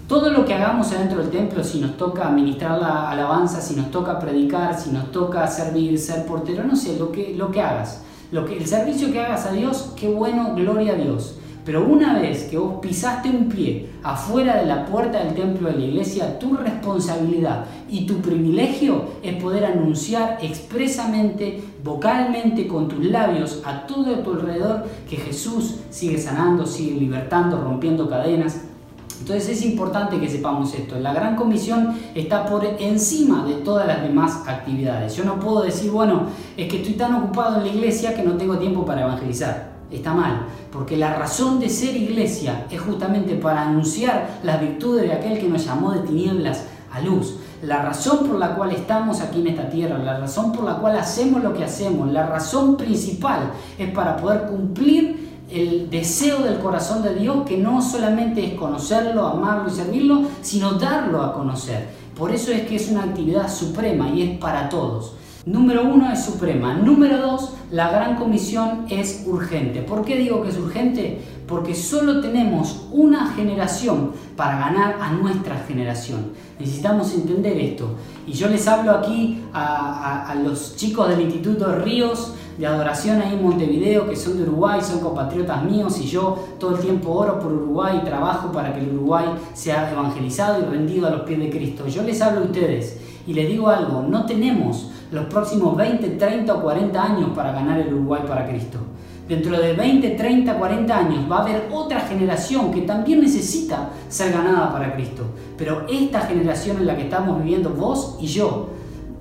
Todo 0.09 0.31
lo 0.31 0.45
que 0.45 0.53
hagamos 0.53 0.91
adentro 0.93 1.19
del 1.21 1.31
templo, 1.31 1.63
si 1.63 1.81
nos 1.81 1.97
toca 1.97 2.27
administrar 2.27 2.79
la 2.79 3.11
alabanza, 3.11 3.61
si 3.61 3.77
nos 3.77 3.91
toca 3.93 4.19
predicar, 4.19 4.79
si 4.79 4.91
nos 4.91 5.13
toca 5.13 5.47
servir, 5.47 5.99
ser 5.99 6.27
portero, 6.27 6.65
no 6.65 6.75
sé, 6.75 6.99
lo 6.99 7.11
que, 7.11 7.35
lo 7.35 7.51
que 7.53 7.63
hagas, 7.63 8.03
lo 8.33 8.45
que, 8.45 8.59
el 8.59 8.67
servicio 8.67 9.13
que 9.13 9.21
hagas 9.21 9.47
a 9.47 9.53
Dios, 9.53 9.93
qué 9.97 10.09
bueno, 10.09 10.55
gloria 10.55 10.93
a 10.93 10.97
Dios. 10.97 11.37
Pero 11.65 11.87
una 11.87 12.19
vez 12.19 12.45
que 12.45 12.59
vos 12.59 12.75
pisaste 12.83 13.31
un 13.31 13.49
pie 13.49 13.89
afuera 14.03 14.57
de 14.57 14.67
la 14.67 14.85
puerta 14.85 15.25
del 15.25 15.35
templo 15.35 15.71
de 15.71 15.79
la 15.79 15.85
iglesia, 15.85 16.39
tu 16.39 16.55
responsabilidad 16.55 17.65
y 17.89 18.05
tu 18.05 18.21
privilegio 18.21 19.05
es 19.23 19.43
poder 19.43 19.65
anunciar 19.65 20.39
expresamente, 20.43 21.63
vocalmente, 21.83 22.69
con 22.69 22.89
tus 22.89 23.03
labios 23.07 23.63
a 23.65 23.87
todo 23.87 24.19
tu 24.19 24.35
alrededor 24.35 24.85
que 25.09 25.17
Jesús 25.17 25.77
sigue 25.89 26.19
sanando, 26.19 26.67
sigue 26.67 27.01
libertando, 27.01 27.59
rompiendo 27.59 28.11
cadenas. 28.11 28.61
Entonces 29.21 29.49
es 29.49 29.65
importante 29.65 30.21
que 30.21 30.29
sepamos 30.29 30.75
esto. 30.75 30.99
La 30.99 31.15
gran 31.15 31.35
comisión 31.35 31.97
está 32.15 32.45
por 32.45 32.63
encima 32.79 33.47
de 33.47 33.55
todas 33.55 33.87
las 33.87 34.03
demás 34.03 34.43
actividades. 34.47 35.17
Yo 35.17 35.25
no 35.25 35.41
puedo 35.41 35.63
decir, 35.63 35.91
bueno, 35.91 36.25
es 36.59 36.69
que 36.69 36.83
estoy 36.83 36.95
tan 36.95 37.15
ocupado 37.15 37.57
en 37.57 37.63
la 37.63 37.73
iglesia 37.73 38.15
que 38.15 38.23
no 38.23 38.37
tengo 38.37 38.59
tiempo 38.59 38.85
para 38.85 39.03
evangelizar 39.03 39.74
está 39.91 40.15
mal, 40.15 40.47
porque 40.73 40.97
la 40.97 41.15
razón 41.15 41.61
de 41.61 41.69
ser 41.69 41.97
iglesia 41.97 42.67
es 42.71 42.81
justamente 42.81 43.35
para 43.37 43.63
anunciar 43.63 44.41
las 44.43 44.61
virtudes 44.61 45.09
de 45.09 45.13
aquel 45.13 45.39
que 45.39 45.49
nos 45.49 45.65
llamó 45.65 45.93
de 45.93 46.01
tinieblas 46.01 46.65
a 46.93 47.01
luz. 47.01 47.37
La 47.63 47.83
razón 47.83 48.27
por 48.27 48.39
la 48.39 48.55
cual 48.55 48.73
estamos 48.73 49.21
aquí 49.21 49.41
en 49.41 49.49
esta 49.49 49.69
tierra, 49.71 49.99
la 49.99 50.19
razón 50.19 50.53
por 50.53 50.65
la 50.65 50.77
cual 50.77 50.99
hacemos 50.99 51.43
lo 51.43 51.55
que 51.55 51.65
hacemos, 51.65 52.11
la 52.13 52.27
razón 52.27 52.77
principal 52.77 53.53
es 53.79 53.91
para 53.91 54.17
poder 54.17 54.47
cumplir 54.49 55.35
el 55.51 55.89
deseo 55.89 56.41
del 56.41 56.59
corazón 56.59 57.03
de 57.03 57.15
Dios, 57.15 57.45
que 57.47 57.57
no 57.57 57.81
solamente 57.81 58.45
es 58.45 58.55
conocerlo, 58.55 59.27
amarlo 59.27 59.69
y 59.69 59.73
servirlo, 59.73 60.23
sino 60.43 60.73
darlo 60.73 61.23
a 61.23 61.33
conocer. 61.33 61.89
Por 62.17 62.31
eso 62.31 62.53
es 62.53 62.63
que 62.63 62.77
es 62.77 62.91
una 62.91 63.05
actividad 63.05 63.49
suprema 63.49 64.09
y 64.09 64.23
es 64.23 64.39
para 64.39 64.69
todos. 64.69 65.15
Número 65.47 65.85
uno 65.85 66.11
es 66.11 66.25
suprema. 66.25 66.73
Número 66.73 67.19
dos, 67.19 67.53
la 67.71 67.91
gran 67.91 68.17
comisión 68.17 68.87
es 68.89 69.25
urgente. 69.27 69.83
¿Por 69.83 70.03
qué 70.03 70.17
digo 70.17 70.43
que 70.43 70.49
es 70.49 70.57
urgente? 70.57 71.21
Porque 71.47 71.75
solo 71.75 72.23
tenemos 72.23 72.87
una 72.91 73.27
generación 73.33 74.13
para 74.39 74.59
ganar 74.59 74.97
a 75.03 75.13
nuestra 75.13 75.57
generación. 75.69 76.33
Necesitamos 76.59 77.13
entender 77.13 77.59
esto. 77.59 77.91
Y 78.27 78.33
yo 78.33 78.49
les 78.49 78.67
hablo 78.67 78.93
aquí 78.93 79.43
a, 79.53 80.35
los 80.43 80.77
chicos 80.77 81.11
del 81.11 81.21
Instituto 81.21 81.75
Ríos 81.77 82.33
de 82.57 82.67
Adoración 82.67 83.21
ahí 83.21 83.35
en 83.35 83.43
Montevideo, 83.43 84.09
que 84.09 84.17
son 84.17 84.39
de 84.39 84.45
Uruguay, 84.45 84.81
son 84.81 85.01
compatriotas 85.01 85.63
míos, 85.65 85.99
y 86.01 86.07
yo 86.07 86.39
todo 86.59 86.77
el 86.77 86.81
tiempo 86.81 87.11
oro 87.11 87.39
por 87.39 87.53
Uruguay 87.53 87.99
y 88.01 88.05
trabajo 88.07 88.51
para 88.51 88.73
que 88.73 88.81
el 88.81 88.95
Uruguay 88.95 89.27
sea 89.53 89.91
evangelizado 89.93 90.61
y 90.61 90.65
rendido 90.65 91.07
a 91.07 91.11
los 91.11 91.23
pies 91.23 91.39
de 91.39 91.51
Cristo. 91.51 91.87
Yo 91.87 92.03
les 92.03 92.23
hablo 92.23 92.41
a 92.41 92.45
ustedes 92.45 92.99
y 93.27 93.35
les 93.35 93.49
digo 93.49 93.69
algo, 93.69 94.03
no 94.09 94.25
tenemos 94.25 94.91
los 95.13 95.27
próximos 95.27 95.77
20, 95.77 96.09
30 96.11 96.55
o 96.55 96.63
40 96.63 97.03
años 97.03 97.31
para 97.35 97.53
ganar 97.53 97.79
el 97.79 97.93
Uruguay 97.95 98.23
para 98.27 98.47
Cristo. 98.47 98.79
Dentro 99.29 99.59
de 99.59 99.73
20, 99.73 100.11
30, 100.11 100.59
40 100.59 100.99
años 100.99 101.31
va 101.31 101.39
a 101.39 101.43
haber 101.43 101.69
otra 101.73 102.01
generación 102.01 102.71
que 102.71 102.83
también 102.83 103.21
necesita 103.21 103.89
ser 104.09 104.33
ganada 104.33 104.71
para 104.71 104.95
Cristo. 104.95 105.25
Pero 105.57 105.87
esta 105.89 106.21
generación 106.21 106.77
en 106.79 106.87
la 106.87 106.97
que 106.97 107.05
estamos 107.05 107.39
viviendo 107.39 107.71
vos 107.71 108.19
y 108.21 108.27
yo 108.27 108.69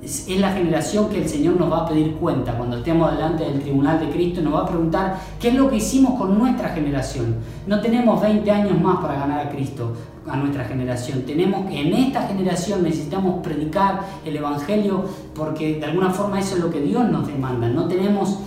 es 0.04 0.38
la 0.38 0.52
generación 0.52 1.10
que 1.10 1.22
el 1.22 1.30
Señor 1.30 1.58
nos 1.58 1.72
va 1.72 1.80
a 1.80 1.88
pedir 1.88 2.15
cuenta 2.15 2.58
cuando 2.58 2.78
estemos 2.78 3.12
delante 3.12 3.46
del 3.46 3.62
tribunal 3.62 4.00
de 4.00 4.10
Cristo, 4.10 4.41
nos 4.41 4.54
va 4.54 4.63
a 4.63 4.65
preguntar 4.65 5.17
qué 5.39 5.50
es 5.50 5.56
lo 5.56 5.69
que 5.69 5.78
hicimos 5.78 6.19
con 6.19 6.38
nuestra 6.38 6.69
generación. 6.69 7.36
No 7.65 7.80
tenemos 7.80 8.22
20 8.22 8.52
años 8.52 8.82
más 8.82 8.98
para 8.98 9.15
ganar 9.15 9.48
a 9.48 9.50
Cristo, 9.50 9.93
a 10.29 10.38
nuestra 10.38 10.65
generación. 10.65 11.23
Tenemos 11.23 11.69
en 11.71 11.93
esta 11.93 12.27
generación 12.27 12.83
necesitamos 12.83 13.43
predicar 13.43 14.01
el 14.25 14.36
Evangelio 14.36 15.05
porque 15.36 15.79
de 15.79 15.86
alguna 15.86 16.12
forma 16.12 16.39
eso 16.39 16.55
es 16.55 16.62
lo 16.62 16.69
que 16.69 16.81
Dios 16.81 17.09
nos 17.09 17.27
demanda. 17.27 17.67
No 17.67 17.88
tenemos 17.88 18.39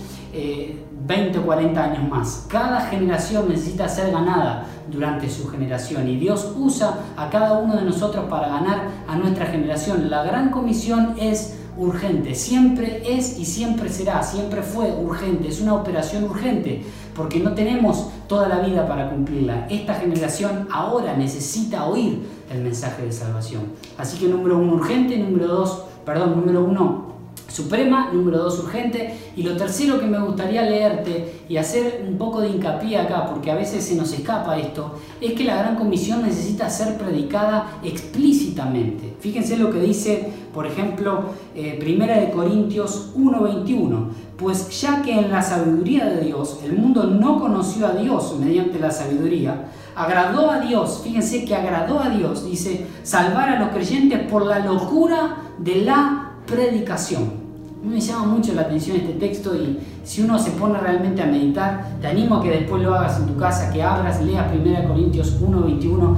20 1.07 1.39
o 1.39 1.43
40 1.43 1.83
años 1.83 2.09
más. 2.09 2.45
Cada 2.49 2.81
generación 2.81 3.47
necesita 3.49 3.87
ser 3.87 4.11
ganada 4.11 4.65
durante 4.91 5.29
su 5.29 5.47
generación 5.47 6.07
y 6.07 6.17
Dios 6.17 6.53
usa 6.57 6.95
a 7.15 7.29
cada 7.29 7.59
uno 7.59 7.75
de 7.75 7.83
nosotros 7.83 8.25
para 8.29 8.47
ganar 8.47 8.87
a 9.07 9.15
nuestra 9.15 9.45
generación. 9.45 10.09
La 10.09 10.23
gran 10.23 10.49
comisión 10.49 11.15
es 11.19 11.56
urgente, 11.77 12.35
siempre 12.35 13.03
es 13.07 13.37
y 13.39 13.45
siempre 13.45 13.89
será, 13.89 14.23
siempre 14.23 14.61
fue 14.61 14.91
urgente, 14.91 15.47
es 15.47 15.61
una 15.61 15.75
operación 15.75 16.23
urgente, 16.23 16.83
porque 17.15 17.39
no 17.39 17.53
tenemos 17.53 18.09
toda 18.27 18.47
la 18.47 18.59
vida 18.59 18.87
para 18.87 19.09
cumplirla. 19.09 19.67
Esta 19.69 19.95
generación 19.95 20.67
ahora 20.71 21.15
necesita 21.15 21.85
oír 21.85 22.19
el 22.51 22.61
mensaje 22.61 23.03
de 23.03 23.11
salvación. 23.11 23.63
Así 23.97 24.17
que 24.17 24.27
número 24.27 24.57
uno 24.57 24.73
urgente, 24.73 25.17
número 25.17 25.47
dos, 25.47 25.83
perdón, 26.05 26.35
número 26.35 26.63
uno 26.63 27.07
suprema, 27.47 28.11
número 28.13 28.37
dos 28.39 28.59
urgente, 28.59 29.15
y 29.35 29.41
lo 29.41 29.55
tercero 29.57 29.99
que 29.99 30.05
me 30.05 30.19
gustaría 30.19 30.61
leerte 30.63 31.41
y 31.49 31.57
hacer 31.57 32.05
un 32.07 32.17
poco 32.17 32.41
de 32.41 32.49
hincapié 32.49 32.97
acá, 32.99 33.25
porque 33.25 33.49
a 33.49 33.55
veces 33.55 33.83
se 33.83 33.95
nos 33.95 34.13
escapa 34.13 34.59
esto, 34.59 34.99
es 35.21 35.33
que 35.33 35.43
la 35.43 35.57
gran 35.57 35.75
comisión 35.75 36.21
necesita 36.21 36.69
ser 36.69 36.97
predicada 36.97 37.79
explícitamente. 37.83 39.15
Fíjense 39.19 39.57
lo 39.57 39.71
que 39.71 39.79
dice, 39.79 40.29
por 40.57 40.65
ejemplo, 40.65 41.19
eh, 41.53 41.77
Primera 41.79 42.19
de 42.19 42.31
Corintios 42.31 43.11
1:21, 43.13 44.09
pues 44.37 44.81
ya 44.81 45.03
que 45.03 45.19
en 45.19 45.29
la 45.29 45.43
sabiduría 45.43 46.05
de 46.05 46.21
Dios 46.21 46.61
el 46.63 46.75
mundo 46.75 47.03
no 47.03 47.39
conoció 47.39 47.85
a 47.85 47.91
Dios 47.91 48.35
mediante 48.39 48.79
la 48.79 48.89
sabiduría, 48.89 49.67
agradó 49.95 50.49
a 50.49 50.61
Dios, 50.61 51.01
fíjense 51.03 51.45
que 51.45 51.53
agradó 51.53 51.99
a 51.99 52.09
Dios, 52.09 52.43
dice, 52.43 52.87
salvar 53.03 53.49
a 53.49 53.59
los 53.59 53.69
creyentes 53.69 54.19
por 54.31 54.47
la 54.47 54.57
locura 54.57 55.43
de 55.59 55.75
la 55.83 56.31
predicación 56.47 57.45
me 57.83 58.01
llama 58.01 58.25
mucho 58.25 58.53
la 58.53 58.63
atención 58.63 58.97
este 58.97 59.13
texto 59.13 59.55
y 59.55 59.77
si 60.03 60.23
uno 60.23 60.39
se 60.39 60.49
pone 60.51 60.79
realmente 60.79 61.21
a 61.21 61.27
meditar, 61.27 61.99
te 62.01 62.07
animo 62.07 62.37
a 62.37 62.41
que 62.41 62.49
después 62.49 62.81
lo 62.81 62.95
hagas 62.95 63.19
en 63.19 63.27
tu 63.27 63.37
casa, 63.37 63.71
que 63.71 63.83
abras, 63.83 64.23
leas 64.23 64.51
1 64.51 64.87
Corintios 64.87 65.39
1:21. 65.39 66.17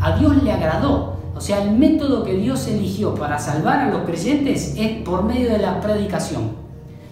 A 0.00 0.16
Dios 0.16 0.42
le 0.42 0.50
agradó. 0.50 1.19
O 1.40 1.42
sea, 1.42 1.62
el 1.62 1.70
método 1.70 2.22
que 2.22 2.34
Dios 2.34 2.68
eligió 2.68 3.14
para 3.14 3.38
salvar 3.38 3.78
a 3.80 3.88
los 3.88 4.02
creyentes 4.02 4.74
es 4.76 5.00
por 5.00 5.24
medio 5.24 5.48
de 5.48 5.56
la 5.56 5.80
predicación. 5.80 6.50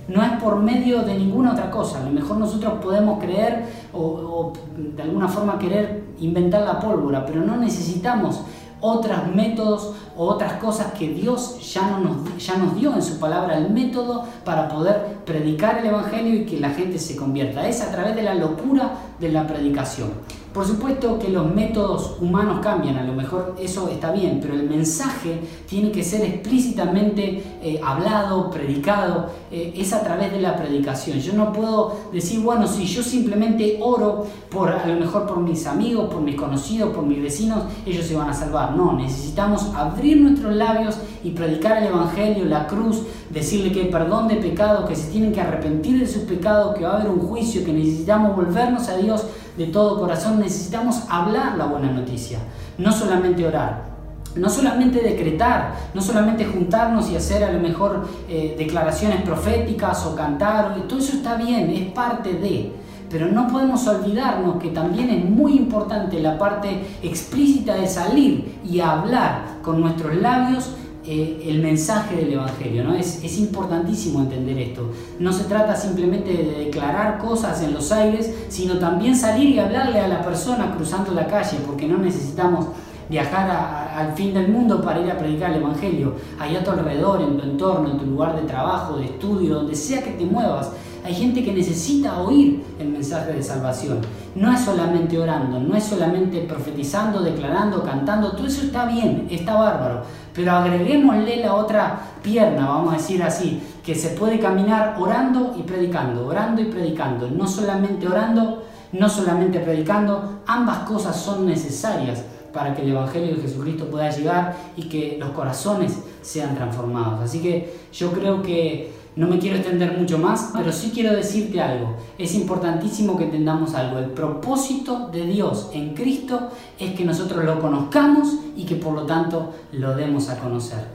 No 0.07 0.23
es 0.23 0.33
por 0.33 0.61
medio 0.61 1.01
de 1.01 1.15
ninguna 1.15 1.53
otra 1.53 1.71
cosa. 1.71 2.03
A 2.03 2.05
lo 2.05 2.11
mejor 2.11 2.37
nosotros 2.37 2.75
podemos 2.83 3.21
creer 3.21 3.65
o, 3.91 4.03
o 4.03 4.53
de 4.77 5.03
alguna 5.03 5.29
forma 5.29 5.59
querer 5.59 6.05
inventar 6.21 6.61
la 6.61 6.79
pólvora, 6.79 7.25
pero 7.25 7.41
no 7.41 7.57
necesitamos 7.57 8.43
otros 8.83 9.35
métodos 9.35 9.95
o 10.15 10.27
otras 10.27 10.55
cosas 10.55 10.93
que 10.93 11.09
Dios 11.09 11.73
ya, 11.73 11.89
no 11.89 12.01
nos, 12.01 12.37
ya 12.37 12.59
nos 12.59 12.75
dio 12.75 12.93
en 12.93 13.03
su 13.03 13.19
palabra, 13.19 13.57
el 13.57 13.71
método 13.71 14.25
para 14.45 14.69
poder 14.69 15.21
predicar 15.25 15.79
el 15.79 15.87
Evangelio 15.87 16.35
y 16.35 16.45
que 16.45 16.61
la 16.61 16.69
gente 16.69 16.99
se 16.99 17.17
convierta. 17.17 17.67
Es 17.67 17.81
a 17.81 17.91
través 17.91 18.15
de 18.15 18.25
la 18.25 18.35
locura 18.35 18.91
de 19.19 19.31
la 19.31 19.47
predicación. 19.47 20.11
Por 20.59 20.67
supuesto 20.67 21.21
que 21.21 21.29
los 21.29 21.55
métodos 21.55 22.17
humanos 22.21 22.59
cambian, 22.61 22.97
a 22.97 23.05
lo 23.05 23.13
mejor 23.13 23.55
eso 23.61 23.89
está 23.89 24.11
bien, 24.11 24.41
pero 24.43 24.55
el 24.55 24.69
mensaje 24.69 25.39
tiene 25.69 25.93
que 25.93 26.03
ser 26.03 26.23
explícitamente 26.23 27.61
eh, 27.63 27.81
hablado, 27.81 28.51
predicado, 28.51 29.27
eh, 29.53 29.73
es 29.77 29.93
a 29.93 30.03
través 30.03 30.33
de 30.33 30.41
la 30.41 30.57
predicación. 30.57 31.21
Yo 31.21 31.35
no 31.35 31.53
puedo 31.53 31.97
decir, 32.13 32.41
bueno, 32.41 32.67
si 32.67 32.87
yo 32.87 33.05
simplemente 33.05 33.79
oro 33.81 34.27
por 34.51 34.71
a 34.71 34.85
lo 34.85 34.99
mejor 34.99 35.29
por 35.29 35.39
mis 35.39 35.65
amigos, 35.65 36.13
por 36.13 36.23
mis 36.23 36.35
conocidos, 36.35 36.93
por 36.93 37.07
mis 37.07 37.23
vecinos, 37.23 37.63
ellos 37.87 38.05
se 38.05 38.17
van 38.17 38.29
a 38.29 38.35
salvar. 38.35 38.75
No, 38.75 38.95
necesitamos 38.95 39.73
abrir 39.77 40.21
nuestros 40.21 40.57
labios 40.57 40.99
y 41.23 41.31
predicar 41.31 41.79
el 41.79 41.87
Evangelio, 41.87 42.45
la 42.47 42.67
cruz, 42.67 43.03
decirle 43.31 43.71
que 43.71 43.83
hay 43.83 43.91
perdón 43.93 44.27
de 44.27 44.35
pecado, 44.35 44.89
que 44.89 44.97
se 44.97 45.09
tienen 45.09 45.33
que 45.33 45.41
arrepentir 45.41 46.01
de 46.01 46.07
sus 46.09 46.23
pecados, 46.23 46.77
que 46.77 46.83
va 46.83 46.95
a 46.95 46.97
haber 46.97 47.11
un 47.11 47.21
juicio, 47.21 47.65
que 47.65 47.73
necesitamos 47.73 48.35
volvernos 48.35 48.89
a 48.89 48.97
Dios 48.97 49.25
de 49.59 49.67
todo 49.67 49.99
corazón, 49.99 50.39
necesitamos 50.39 51.03
hablar 51.11 51.59
la 51.59 51.67
buena 51.67 51.91
noticia, 51.91 52.39
no 52.79 52.93
solamente 52.93 53.47
orar. 53.47 53.89
No 54.37 54.49
solamente 54.49 55.01
decretar, 55.01 55.75
no 55.95 56.01
solamente 56.03 56.45
juntarnos 56.45 57.11
y 57.11 57.17
hacer 57.17 57.43
a 57.43 57.51
lo 57.51 57.59
mejor 57.59 58.07
eh, 58.29 58.55
declaraciones 58.57 59.23
proféticas 59.23 60.07
o 60.07 60.15
cantar, 60.15 60.77
todo 60.87 60.99
eso 61.01 61.17
está 61.17 61.35
bien, 61.35 61.71
es 61.71 61.91
parte 61.93 62.35
de, 62.35 62.73
pero 63.11 63.27
no 63.27 63.49
podemos 63.49 63.85
olvidarnos 63.89 64.63
que 64.63 64.69
también 64.69 65.11
es 65.11 65.25
muy 65.25 65.57
importante 65.57 66.21
la 66.21 66.39
parte 66.39 66.87
explícita 67.03 67.75
de 67.75 67.89
salir 67.89 68.61
y 68.65 68.79
hablar 68.79 69.59
con 69.63 69.81
nuestros 69.81 70.15
labios 70.15 70.71
eh, 71.11 71.43
el 71.47 71.63
mensaje 71.63 72.17
del 72.17 72.35
Evangelio. 72.35 72.85
¿no? 72.85 72.95
Es, 72.95 73.25
es, 73.25 73.39
importantísimo 73.39 74.21
entender 74.21 74.59
esto. 74.59 74.91
No 75.19 75.33
se 75.33 75.45
trata 75.45 75.75
simplemente 75.75 76.31
de 76.31 76.65
declarar 76.67 77.17
cosas 77.17 77.63
en 77.63 77.73
los 77.73 77.91
aires, 77.93 78.31
sino 78.51 78.79
también 78.79 79.17
salir 79.17 79.49
y 79.49 79.59
hablarle 79.59 80.01
a 80.01 80.07
la 80.09 80.21
persona 80.21 80.75
cruzando 80.77 81.15
la 81.15 81.27
calle, 81.27 81.57
porque 81.67 81.89
no 81.89 81.97
necesitamos 81.97 82.67
viajar 83.09 83.91
al 83.97 84.13
fin 84.13 84.35
del 84.35 84.49
mundo 84.49 84.83
para 84.83 85.01
ir 85.01 85.11
a 85.11 85.17
predicar 85.17 85.53
el 85.53 85.63
Evangelio. 85.63 86.15
Ahí 86.39 86.55
a 86.57 86.63
tu 86.63 86.73
alrededor, 86.73 87.23
en 87.23 87.39
tu 87.39 87.43
entorno, 87.43 87.91
en 87.91 87.99
tu 87.99 88.05
lugar 88.05 88.39
de 88.39 88.47
trabajo, 88.47 88.99
de 88.99 89.07
estudio, 89.07 89.55
donde 89.55 89.75
sea 89.75 90.03
que 90.03 90.11
te 90.11 90.27
muevas. 90.27 90.73
Hay 91.05 91.15
gente 91.15 91.43
que 91.43 91.55
necesita 91.55 92.21
oír 92.21 92.63
el 92.79 92.89
mensaje 92.89 93.33
de 93.33 93.43
salvación. 93.43 94.01
No 94.35 94.53
es 94.53 94.61
solamente 94.61 95.19
orando, 95.19 95.59
no 95.59 95.75
es 95.75 95.85
solamente 95.85 96.41
profetizando, 96.43 97.23
declarando, 97.23 97.83
cantando, 97.83 98.33
todo 98.33 98.47
eso 98.47 98.63
está 98.63 98.85
bien, 98.85 99.27
está 99.31 99.55
bárbaro. 99.55 100.03
Pero 100.39 100.53
agreguémosle 100.53 101.39
la 101.39 101.53
otra 101.57 101.99
pierna, 102.23 102.69
vamos 102.69 102.95
a 102.95 102.97
decir 102.99 103.21
así, 103.25 103.61
que 103.85 103.93
se 103.97 104.11
puede 104.11 104.39
caminar 104.39 104.95
orando 104.97 105.57
y 105.59 105.65
predicando, 105.65 106.29
orando 106.29 106.63
y 106.63 106.67
predicando, 106.67 107.29
no 107.29 107.49
solamente 107.49 108.07
orando, 108.07 108.63
no 108.93 109.09
solamente 109.09 109.59
predicando, 109.59 110.43
ambas 110.47 110.89
cosas 110.89 111.17
son 111.17 111.45
necesarias 111.45 112.23
para 112.53 112.73
que 112.73 112.83
el 112.83 112.91
Evangelio 112.91 113.35
de 113.35 113.43
Jesucristo 113.43 113.91
pueda 113.91 114.11
llegar 114.11 114.55
y 114.77 114.85
que 114.85 115.17
los 115.19 115.31
corazones 115.31 116.05
sean 116.23 116.55
transformados. 116.55 117.19
Así 117.19 117.43
que 117.43 117.77
yo 117.93 118.13
creo 118.13 118.41
que 118.41 118.93
no 119.19 119.27
me 119.27 119.41
quiero 119.41 119.57
extender 119.57 119.99
mucho 119.99 120.17
más, 120.17 120.51
pero 120.57 120.71
sí 120.71 120.93
quiero 120.95 121.13
decirte 121.13 121.61
algo. 121.61 121.97
Es 122.19 122.37
importantísimo 122.37 123.19
que 123.19 123.25
entendamos 123.25 123.75
algo. 123.75 123.99
El 123.99 124.11
propósito 124.11 125.09
de 125.09 125.27
Dios 125.27 125.71
en 125.73 125.93
Cristo 125.93 126.51
es 126.79 126.95
que 126.95 127.05
nosotros 127.05 127.45
lo 127.45 127.59
conozcamos 127.59 128.29
y 128.57 128.65
que 128.65 128.77
por 128.77 128.93
lo 128.93 129.03
tanto 129.03 129.53
lo 129.73 129.97
demos 129.97 130.29
a 130.29 130.39
conocer. 130.39 130.87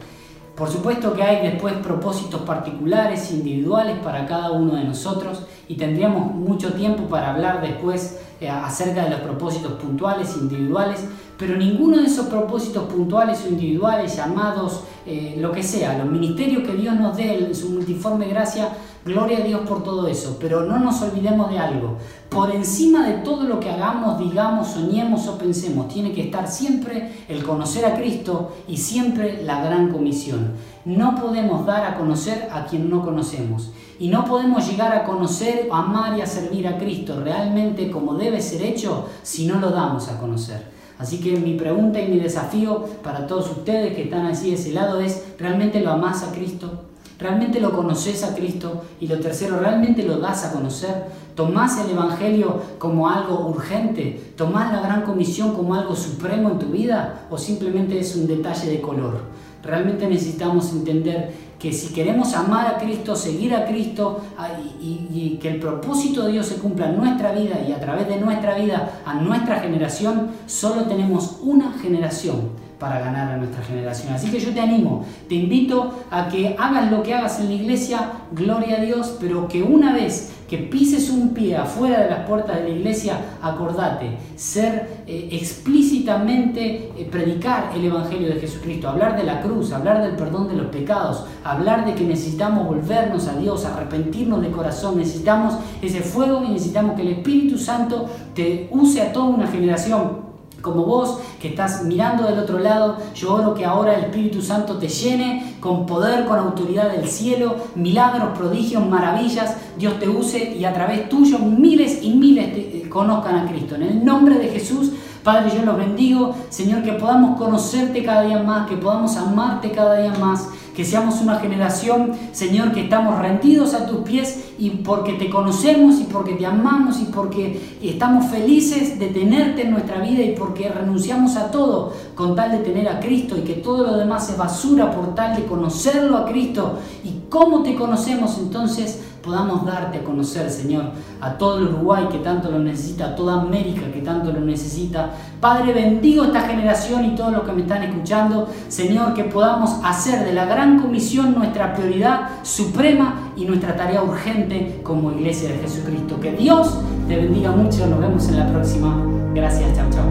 Por 0.55 0.69
supuesto 0.69 1.13
que 1.13 1.21
hay 1.21 1.45
después 1.45 1.73
propósitos 1.73 2.43
particulares, 2.43 3.29
individuales 3.31 3.97
para 4.01 4.25
cada 4.25 4.51
uno 4.51 4.75
de 4.75 4.85
nosotros 4.85 5.43
y 5.67 5.75
tendríamos 5.75 6.33
mucho 6.33 6.71
tiempo 6.71 7.03
para 7.09 7.33
hablar 7.33 7.61
después 7.61 8.21
eh, 8.39 8.49
acerca 8.49 9.03
de 9.03 9.09
los 9.09 9.19
propósitos 9.19 9.73
puntuales, 9.73 10.37
individuales, 10.37 11.05
pero 11.45 11.57
ninguno 11.57 11.97
de 11.97 12.05
esos 12.05 12.27
propósitos 12.27 12.85
puntuales 12.85 13.43
o 13.43 13.49
individuales, 13.49 14.15
llamados 14.15 14.85
eh, 15.05 15.35
lo 15.37 15.51
que 15.51 15.61
sea, 15.61 15.97
los 15.97 16.07
ministerios 16.07 16.65
que 16.65 16.73
Dios 16.73 16.95
nos 16.95 17.17
dé 17.17 17.35
en 17.37 17.53
su 17.53 17.69
multiforme 17.71 18.29
gracia, 18.29 18.69
gloria 19.03 19.39
a 19.39 19.41
Dios 19.41 19.59
por 19.67 19.83
todo 19.83 20.07
eso, 20.07 20.37
pero 20.39 20.63
no 20.63 20.79
nos 20.79 21.01
olvidemos 21.01 21.51
de 21.51 21.59
algo. 21.59 21.97
Por 22.29 22.55
encima 22.55 23.05
de 23.05 23.15
todo 23.15 23.43
lo 23.43 23.59
que 23.59 23.69
hagamos, 23.69 24.19
digamos, 24.19 24.69
soñemos 24.69 25.27
o 25.27 25.37
pensemos, 25.37 25.89
tiene 25.89 26.13
que 26.13 26.21
estar 26.21 26.47
siempre 26.47 27.11
el 27.27 27.43
conocer 27.43 27.83
a 27.87 27.95
Cristo 27.95 28.53
y 28.65 28.77
siempre 28.77 29.43
la 29.43 29.65
gran 29.65 29.91
comisión. 29.91 30.53
No 30.85 31.13
podemos 31.15 31.65
dar 31.65 31.83
a 31.83 31.97
conocer 31.97 32.47
a 32.53 32.67
quien 32.67 32.89
no 32.89 33.01
conocemos. 33.01 33.73
Y 33.99 34.07
no 34.07 34.23
podemos 34.23 34.65
llegar 34.65 34.95
a 34.95 35.03
conocer, 35.03 35.67
amar 35.73 36.17
y 36.17 36.21
a 36.21 36.25
servir 36.25 36.69
a 36.69 36.77
Cristo 36.77 37.19
realmente 37.21 37.91
como 37.91 38.13
debe 38.13 38.41
ser 38.41 38.61
hecho 38.61 39.09
si 39.23 39.45
no 39.45 39.59
lo 39.59 39.71
damos 39.71 40.07
a 40.07 40.17
conocer. 40.17 40.71
Así 41.03 41.19
que 41.19 41.35
mi 41.35 41.55
pregunta 41.55 41.99
y 41.99 42.07
mi 42.07 42.17
desafío 42.17 42.85
para 43.03 43.27
todos 43.27 43.51
ustedes 43.51 43.93
que 43.93 44.03
están 44.03 44.25
así 44.25 44.51
de 44.51 44.55
ese 44.55 44.71
lado 44.71 45.01
es, 45.01 45.21
¿realmente 45.37 45.81
lo 45.81 45.91
amás 45.91 46.23
a 46.23 46.31
Cristo? 46.31 46.85
¿Realmente 47.19 47.59
lo 47.59 47.75
conoces 47.75 48.23
a 48.23 48.33
Cristo? 48.33 48.83
Y 49.01 49.07
lo 49.07 49.19
tercero, 49.19 49.59
¿realmente 49.59 50.03
lo 50.03 50.19
das 50.19 50.45
a 50.45 50.53
conocer? 50.53 51.03
¿Tomás 51.35 51.77
el 51.83 51.91
Evangelio 51.91 52.61
como 52.79 53.09
algo 53.09 53.49
urgente? 53.49 54.31
¿Tomás 54.37 54.71
la 54.71 54.79
gran 54.79 55.01
comisión 55.01 55.53
como 55.53 55.75
algo 55.75 55.93
supremo 55.93 56.51
en 56.51 56.59
tu 56.59 56.67
vida? 56.67 57.27
¿O 57.29 57.37
simplemente 57.37 57.99
es 57.99 58.15
un 58.15 58.25
detalle 58.25 58.71
de 58.71 58.79
color? 58.79 59.23
Realmente 59.61 60.07
necesitamos 60.07 60.71
entender 60.71 61.33
que 61.63 61.71
si 61.71 61.93
queremos 61.93 62.33
amar 62.33 62.67
a 62.67 62.77
Cristo, 62.77 63.15
seguir 63.15 63.55
a 63.55 63.65
Cristo 63.65 64.19
ah, 64.37 64.49
y, 64.81 65.39
que 65.41 65.47
el 65.47 65.59
propósito 65.61 66.25
de 66.25 66.33
Dios 66.33 66.47
se 66.47 66.55
cumpla 66.55 66.89
en 66.89 66.97
nuestra 66.97 67.31
vida 67.31 67.55
y 67.65 67.71
a 67.71 67.79
través 67.79 68.05
de 68.09 68.17
nuestra 68.17 68.55
vida 68.55 68.99
a 69.05 69.13
nuestra 69.13 69.61
generación, 69.61 70.31
solo 70.45 70.83
tenemos 70.83 71.37
una 71.41 71.71
generación 71.71 72.49
para 72.77 72.99
ganar 72.99 73.31
a 73.31 73.37
nuestra 73.37 73.63
generación. 73.63 74.11
Así 74.13 74.29
que 74.29 74.41
yo 74.41 74.53
te 74.53 74.59
animo, 74.59 75.05
te 75.29 75.35
invito 75.35 76.03
a 76.11 76.27
que 76.27 76.53
hagas 76.59 76.91
lo 76.91 77.01
que 77.01 77.13
hagas 77.13 77.39
en 77.39 77.47
la 77.47 77.53
iglesia, 77.53 78.11
gloria 78.33 78.79
a 78.79 78.81
Dios, 78.81 79.15
pero 79.21 79.47
que 79.47 79.63
una 79.63 79.93
vez 79.93 80.32
que 80.49 80.57
pises 80.57 81.09
un 81.09 81.33
pie 81.33 81.55
afuera 81.55 82.01
de 82.01 82.09
las 82.09 82.27
puertas 82.27 82.57
de 82.57 82.63
la 82.63 82.69
iglesia, 82.69 83.17
acordate, 83.41 84.17
ser 84.35 85.03
eh, 85.07 85.29
explícitamente, 85.31 86.91
eh, 86.97 87.07
predicar 87.11 87.71
el 87.75 87.85
Evangelio 87.85 88.29
de 88.29 88.39
Jesucristo, 88.39 88.89
hablar 88.89 89.17
de 89.17 89.23
la 89.23 89.41
cruz, 89.41 89.71
hablar 89.71 90.01
del 90.01 90.15
perdón 90.15 90.47
de 90.47 90.55
los 90.55 90.67
pecados, 90.67 91.25
hablar 91.43 91.85
de 91.85 91.93
que 91.93 92.03
necesitamos 92.03 92.67
volvernos 92.67 93.27
a 93.27 93.37
Dios, 93.37 93.65
arrepentirnos 93.65 94.41
de 94.41 94.51
corazón, 94.51 94.97
necesitamos 94.97 95.55
ese 95.81 96.01
fuego 96.01 96.43
y 96.43 96.49
necesitamos 96.49 96.95
que 96.95 97.01
el 97.01 97.09
Espíritu 97.09 97.57
Santo 97.57 98.09
te 98.33 98.67
use 98.71 99.01
a 99.01 99.11
toda 99.11 99.25
una 99.25 99.47
generación 99.47 100.22
como 100.63 100.85
vos 100.85 101.19
que 101.41 101.49
estás 101.49 101.83
mirando 101.83 102.23
del 102.23 102.39
otro 102.39 102.57
lado, 102.57 102.97
yo 103.13 103.33
oro 103.33 103.53
que 103.53 103.65
ahora 103.65 103.95
el 103.95 104.05
Espíritu 104.05 104.41
Santo 104.41 104.77
te 104.77 104.87
llene 104.87 105.57
con 105.59 105.85
poder, 105.85 106.25
con 106.25 106.39
autoridad 106.39 106.89
del 106.89 107.07
cielo, 107.07 107.55
milagros, 107.75 108.35
prodigios, 108.35 108.83
maravillas, 108.87 109.57
Dios 109.77 109.99
te 109.99 110.07
use 110.07 110.55
y 110.55 110.63
a 110.63 110.73
través 110.73 111.09
tuyo 111.09 111.37
miles 111.37 112.01
y 112.01 112.11
miles 112.11 112.53
te, 112.53 112.77
eh, 112.77 112.89
conozcan 112.89 113.35
a 113.35 113.45
Cristo. 113.45 113.75
En 113.75 113.83
el 113.83 114.05
nombre 114.05 114.39
de 114.39 114.47
Jesús, 114.47 114.93
Padre, 115.21 115.51
yo 115.53 115.65
los 115.65 115.77
bendigo, 115.77 116.33
Señor, 116.49 116.81
que 116.81 116.93
podamos 116.93 117.37
conocerte 117.37 118.01
cada 118.01 118.23
día 118.23 118.41
más, 118.41 118.69
que 118.69 118.77
podamos 118.77 119.17
amarte 119.17 119.71
cada 119.71 119.97
día 119.97 120.13
más 120.17 120.47
que 120.75 120.85
seamos 120.85 121.21
una 121.21 121.39
generación, 121.39 122.13
Señor, 122.31 122.71
que 122.71 122.81
estamos 122.81 123.19
rendidos 123.19 123.73
a 123.73 123.85
tus 123.85 123.99
pies 123.99 124.53
y 124.57 124.69
porque 124.71 125.13
te 125.13 125.29
conocemos 125.29 125.99
y 125.99 126.05
porque 126.05 126.33
te 126.33 126.45
amamos 126.45 126.99
y 126.99 127.05
porque 127.05 127.77
estamos 127.81 128.27
felices 128.27 128.97
de 128.99 129.07
tenerte 129.07 129.63
en 129.63 129.71
nuestra 129.71 129.99
vida 129.99 130.23
y 130.23 130.35
porque 130.35 130.69
renunciamos 130.69 131.35
a 131.35 131.51
todo 131.51 131.93
con 132.15 132.35
tal 132.35 132.51
de 132.51 132.59
tener 132.59 132.87
a 132.87 132.99
Cristo 132.99 133.37
y 133.37 133.41
que 133.41 133.53
todo 133.53 133.83
lo 133.83 133.97
demás 133.97 134.29
es 134.29 134.37
basura 134.37 134.91
por 134.91 135.15
tal 135.15 135.35
de 135.35 135.45
conocerlo 135.45 136.17
a 136.17 136.25
Cristo. 136.25 136.79
¿Y 137.03 137.29
cómo 137.29 137.63
te 137.63 137.75
conocemos 137.75 138.37
entonces? 138.37 139.01
Podamos 139.23 139.65
darte 139.65 139.99
a 139.99 140.03
conocer, 140.03 140.49
Señor, 140.49 140.91
a 141.21 141.37
todo 141.37 141.57
el 141.59 141.67
Uruguay 141.69 142.07
que 142.11 142.17
tanto 142.19 142.51
lo 142.51 142.59
necesita, 142.59 143.05
a 143.05 143.15
toda 143.15 143.41
América 143.41 143.81
que 143.91 144.01
tanto 144.01 144.31
lo 144.33 144.41
necesita. 144.41 145.11
Padre, 145.39 145.73
bendigo 145.73 146.25
esta 146.25 146.41
generación 146.41 147.05
y 147.05 147.15
todos 147.15 147.31
los 147.31 147.43
que 147.43 147.53
me 147.53 147.61
están 147.61 147.83
escuchando, 147.83 148.49
Señor, 148.67 149.13
que 149.13 149.23
podamos 149.23 149.79
hacer 149.83 150.25
de 150.25 150.33
la 150.33 150.45
gran 150.45 150.81
comisión 150.81 151.33
nuestra 151.33 151.73
prioridad 151.73 152.43
suprema 152.43 153.31
y 153.37 153.45
nuestra 153.45 153.75
tarea 153.75 154.03
urgente 154.03 154.81
como 154.83 155.11
iglesia 155.13 155.49
de 155.49 155.59
Jesucristo. 155.59 156.19
Que 156.19 156.33
Dios 156.33 156.79
te 157.07 157.15
bendiga 157.15 157.51
mucho, 157.51 157.87
nos 157.87 157.99
vemos 157.99 158.27
en 158.27 158.39
la 158.39 158.47
próxima. 158.51 159.01
Gracias, 159.33 159.73
chao, 159.73 159.89
chao. 159.89 160.05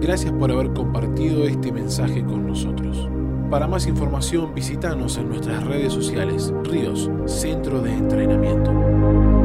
Gracias 0.00 0.32
por 0.32 0.52
haber 0.52 0.74
compartido 0.74 1.44
este 1.44 1.72
mensaje 1.72 2.22
con 2.22 2.46
nosotros. 2.46 3.13
Para 3.54 3.68
más 3.68 3.86
información 3.86 4.52
visítanos 4.52 5.16
en 5.16 5.28
nuestras 5.28 5.62
redes 5.62 5.92
sociales 5.92 6.52
Ríos 6.64 7.08
Centro 7.26 7.80
de 7.80 7.92
Entrenamiento. 7.92 9.43